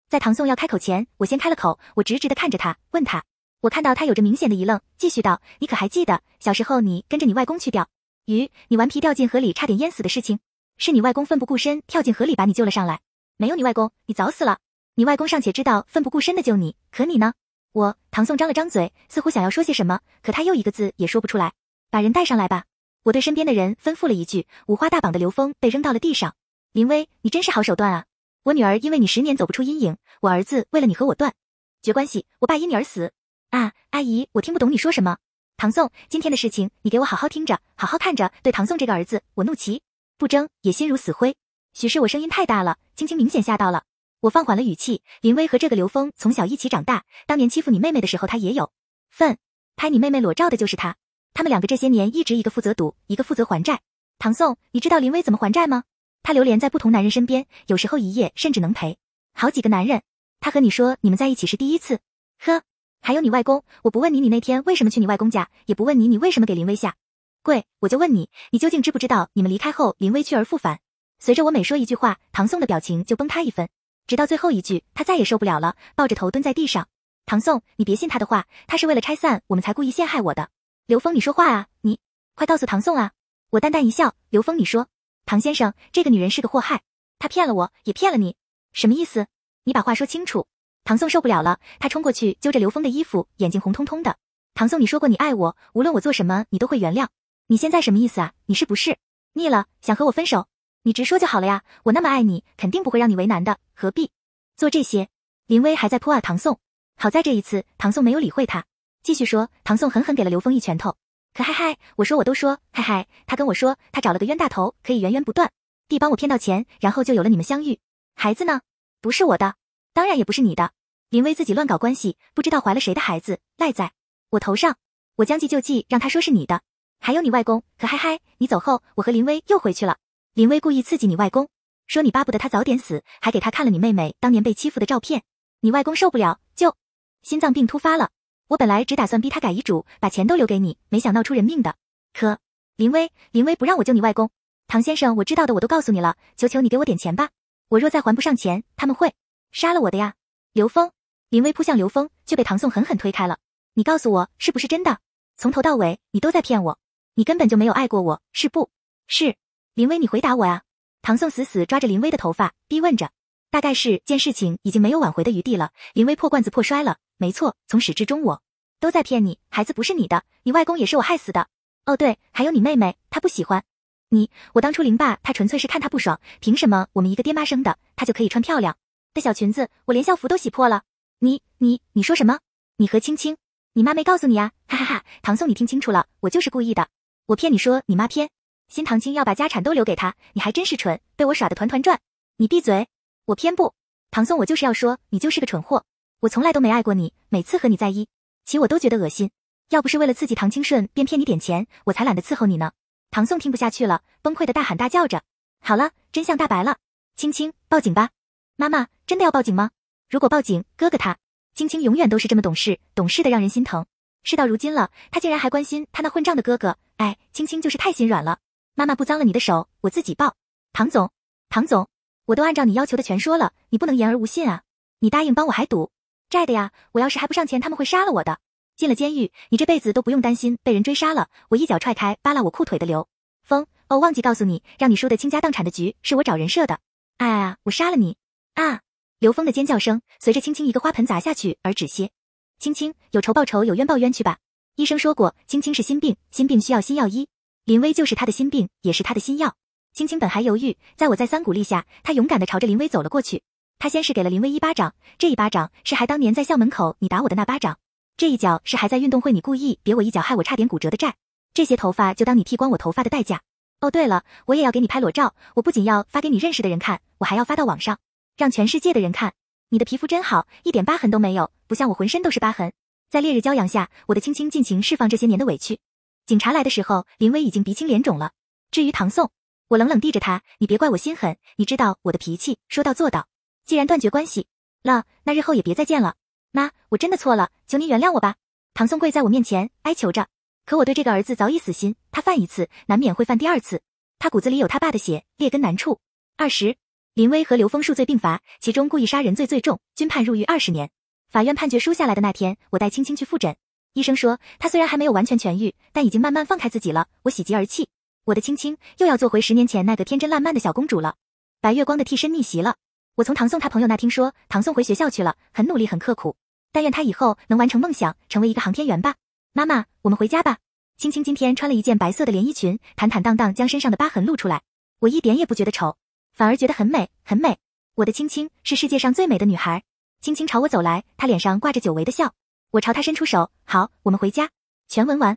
[0.08, 1.80] 在唐宋要开口前，我先开了口。
[1.96, 3.24] 我直直的看着他，问他。
[3.62, 7.88] 我看到他有着明显的一愣，继续道：“你可还记得小时候你跟着你外公去钓
[8.26, 10.38] 鱼，你顽皮掉进河里差点淹死的事情？
[10.78, 13.00] 是你外公奋不顾身跳进河里把你救了上来。
[13.38, 14.58] 没有你外公，你早死了。
[14.94, 17.32] 你外公尚且知道奋不顾身的救你，可你呢？”
[17.74, 21.54] 我唐宋张了张嘴，似乎想要说些什么，可他又一个字也说不出来。
[21.90, 22.66] 把人带上来吧。
[23.04, 26.36] 我对身边的人吩咐了一句，五花大绑的刘峰被扔到了地上。
[26.72, 28.04] 林薇，你真是好手段啊！
[28.44, 31.34] 我女儿因为你十年走不出阴影，我儿子为了你和我断
[31.82, 33.12] 绝关系，我爸因你而死。
[33.50, 35.18] 啊，阿姨，我听不懂你说什么。
[35.56, 38.32] 唐宋，今天的事情你给我好好听着，好好看着。
[38.42, 39.82] 对唐宋这个儿子，我怒其
[40.16, 41.34] 不争，也心如死灰。
[41.72, 43.82] 许是我声音太大了，青青明显吓到了。
[44.20, 45.02] 我放缓了语气。
[45.20, 48.70] 林薇和这个刘峰从小一起长大，当年欺负你妹妹的时候，他也有
[49.10, 49.38] 份。
[49.74, 50.96] 拍你妹妹裸照的就是他。
[51.34, 53.80] 他们两个这些年一直一个负责赌，一个负责还债。
[54.18, 55.84] 唐宋，你知道林薇怎么还债吗？
[56.22, 58.98] 他流连在不同男人身边，有时候一夜甚至能陪
[59.34, 60.02] 好几个男人。
[60.40, 62.00] 他和你说你们在一起是第一次，
[62.38, 62.62] 呵。
[63.04, 66.94] 还有你外公，我不问你，你那天为什么去你外公家，也不问你，你为什么给林薇下
[67.42, 70.78] 跪，我就问你，你究竟知不知道你们离开后，林薇去而复返？
[71.18, 73.68] 随着我每说一句话，唐宋的表情就崩塌一分，
[74.06, 76.86] 直到最后一句，他再也受不了了，抱着头蹲在地上。
[77.26, 80.50] 唐宋，你别信他的话，他是为了拆散我们才故意陷害我的。
[80.86, 82.00] 刘峰，你说话啊，你
[82.34, 83.12] 快告诉唐宋啊！
[83.50, 84.88] 我淡淡一笑，刘峰，你说，
[85.24, 86.82] 唐先生，这个女人是个祸害，
[87.20, 88.34] 她骗了我，也骗了你，
[88.72, 89.26] 什么意思？
[89.62, 90.48] 你把话说清楚。
[90.82, 94.16] 唐宋受不了了，他冲过去揪着刘峰的衣服，眼睛红彤彤的。
[94.54, 97.06] 唐宋，你说过你爱我，无论我做什么，你都会原谅。
[97.46, 98.32] 你现在什么意思啊？
[98.46, 98.98] 你是不是
[99.34, 100.48] 腻了，想和我分手？
[100.82, 101.62] 你直说就好了呀。
[101.84, 104.10] 我那么爱你，肯定不会让你为难的，何必
[104.56, 105.08] 做这些？
[105.46, 106.58] 林薇还在扑啊，唐宋。
[106.96, 108.64] 好在这一次，唐宋没有理会他，
[109.02, 109.50] 继续说。
[109.64, 110.96] 唐宋狠狠给了刘峰一拳头。
[111.34, 115.50] 可嗨嗨，我说我都说，嗨嗨，他跟我说他找了个冤大头，可以源源不断
[115.88, 117.80] 地帮我骗到钱，然后就有了你们相遇。
[118.14, 118.60] 孩子呢？
[119.00, 119.54] 不是我的。
[119.92, 120.72] 当然也不是你的，
[121.10, 123.92] 林薇自己乱搞关系，不知道怀了谁的孩子，赖在
[124.30, 124.76] 我头上，
[125.16, 126.60] 我将计就计，让他说是你的。
[127.00, 129.96] 还有你外公，可嗨嗨，你走后，我和林薇又回去了。
[130.34, 131.48] 林薇故意刺激你外公，
[131.86, 135.22] 说你巴不得他早点死，还给他看了你妹妹当年被欺负的照片。
[135.60, 136.76] 你外公受不了，就
[137.22, 138.10] 心脏病突发了。
[138.48, 141.76] 我本来只打算逼他改遗嘱，把钱都留给你，没想闹出人命的。
[142.12, 142.38] 可
[142.76, 144.30] 林薇，林薇不让我救你外公。
[144.66, 147.30] 唐先生，我知道的我都告诉你了，求求你给我点钱吧。
[147.68, 149.14] 我若再还不上钱，他们会。
[149.50, 150.14] 杀了我的呀，
[150.52, 150.90] 刘峰！
[151.28, 153.38] 林薇扑向刘峰，却被唐宋狠狠推开了。
[153.74, 154.98] 你告诉我是不是真的？
[155.36, 156.78] 从头到尾你都在骗我，
[157.14, 158.70] 你根本就没有爱过我，是不？
[159.06, 159.36] 是。
[159.74, 160.62] 林薇，你回答我呀！
[161.00, 163.10] 唐宋死死抓着林薇的头发，逼问着。
[163.50, 166.96] 大概是见事情已经没有挽回的余地了，林薇破罐子破摔了。
[167.22, 168.42] 没错，从始至终我
[168.80, 171.46] 都在骗你，孩子不是你的，你外公也是我害死的。
[171.86, 173.62] 哦对，还有你妹妹，她不喜欢
[174.08, 174.28] 你。
[174.54, 178.76] 我当初林爸他纯粹是看她不爽，凭什么我们一个爹妈生的，她就可以穿漂亮？
[179.14, 180.82] 的小裙子，我连校服都洗破了。
[181.20, 182.40] 你你你说什么？
[182.78, 183.36] 你和青青，
[183.74, 184.50] 你妈没告诉你啊？
[184.66, 185.04] 哈哈哈！
[185.22, 186.88] 唐宋，你听清楚了，我就是故意的。
[187.26, 188.28] 我骗你说你妈偏
[188.66, 192.00] 心唐青要把家产都留给他，你还真是蠢，被我耍得团团转。
[192.38, 192.88] 你闭嘴！
[193.26, 193.72] 我偏不，
[194.10, 195.84] 唐宋，我就是要说你就是个蠢货。
[196.22, 198.06] 我从来都没爱过你，每次和你在一
[198.44, 199.32] 起我都觉得恶心。
[199.70, 202.70] 要不是为了刺激唐清顺，便骗你点钱，我才懒得伺候你呢。
[203.10, 205.22] 唐宋听不下去了，崩溃的大喊大叫着
[205.58, 206.76] ：“好了，真相大白了，
[207.16, 208.10] 青青，报警吧！”
[208.54, 209.72] 妈妈真的要报警吗？
[210.08, 211.18] 如果报警，哥哥他
[211.54, 213.84] 青青永远都是这么懂事，懂事的让人心疼。
[214.22, 216.78] 事到如今了，他竟然还关心他那混账的哥哥。
[216.98, 218.38] 哎，青青就是太心软了。
[218.76, 220.36] 妈妈不脏了你的手，我自己报。
[220.72, 221.10] 唐总，
[221.48, 221.88] 唐总，
[222.26, 224.62] 我都按照你要求的全说了，你不能言而无信啊！
[225.00, 225.90] 你答应帮我还赌
[226.32, 226.72] 债的呀？
[226.92, 228.38] 我要是还不上钱，他们会杀了我的。
[228.74, 231.28] 进了监狱，你这辈子都不用担心被人追杀了。
[231.50, 233.06] 我一脚踹开扒拉我裤腿的刘
[233.42, 233.66] 峰。
[233.88, 236.80] 哦，忘记告诉你，让你输的倾家荡产的局是我找人设的。
[237.18, 238.16] 哎呀，我杀了你！
[238.54, 238.80] 啊！
[239.18, 242.10] 刘峰的尖叫声随着青青一个花盆砸下去而止歇。
[242.58, 244.38] 青青有仇报仇，有冤报冤去吧。
[244.76, 247.28] 医生说过，青青是心病，心病需要心药医。
[247.66, 249.54] 林薇就是他的心病，也是他的心药。
[249.92, 253.42] 青青本还犹豫，在我再三鼓励下，他勇敢的朝着林薇走了过去。
[253.82, 257.80] 他先是给了林薇一巴掌，这一巴掌是还当年在校门口你打我的那巴掌，
[258.16, 261.16] 这一脚是还在运动会你故意别我一脚害我差点骨折的债。
[261.52, 263.40] 这些头发就当你剃光我头发的代价。
[263.80, 267.98] 哦，对了，我也要给你拍裸照，我不仅要发给你认识的人看，我还要发到网上。
[268.36, 269.32] 让全世界的人看，
[269.70, 272.72] 你的皮肤真好，一点疤痕都没有，不像我浑身都是疤痕。
[273.10, 275.80] 在烈日骄阳下，我的青青尽情释放这些年的委屈。
[276.24, 278.30] 警察来的时候，林薇已经鼻青脸肿了。
[278.70, 279.32] 至于唐宋，
[279.66, 283.26] 我冷冷地着他：“你别怪我心狠，你知道我的脾气，说到做到。
[283.64, 284.46] 既然断绝关系
[284.82, 286.16] 了，那日后也别再见了。
[286.50, 288.36] 妈，我真的错了，求您原谅我吧。”
[288.74, 290.28] 唐宋跪在我面前哀求着。
[290.64, 293.82] 可我对这个儿子早已死心，他犯一次，难免会犯第二次。
[294.18, 295.98] 他骨子里有他爸的血，劣根难除。
[296.36, 296.76] 二十，
[297.14, 300.90] 林薇和刘峰数罪并罚，其中故意杀人罪最重，均判入狱二十年。
[301.28, 303.56] 法院判决书下来的那天，我带青青去复诊。
[303.94, 307.08] 医生说，他虽然还没有完全痊愈，但已经慢慢放开自己了。
[307.24, 307.88] 我喜极而泣。
[308.24, 311.16] 我的青青又要做回十年前那个天真烂漫的小公主了。
[311.60, 312.76] 白月光的替身逆袭了。
[313.14, 316.36] 我从唐宋他朋友那听说，唐宋回学校去了，很努力，很刻苦。
[316.72, 319.16] 但愿他以后能完成梦想，成为一个航天员吧。
[319.52, 320.58] 妈妈，我们回家吧。
[320.96, 324.62] 青青今天穿了一件白色的连衣裙，坦坦荡荡将身上的疤痕露出来。
[325.00, 325.98] 我一点也不觉得丑，
[326.32, 327.58] 反而觉得很美，很美。
[327.96, 329.82] 我的青青是世界上最美的女孩。
[330.22, 332.32] 青青朝我走来，她脸上挂着久违的笑。
[332.70, 334.48] 我朝她伸出手，好，我们回家。
[334.88, 335.36] 全文完。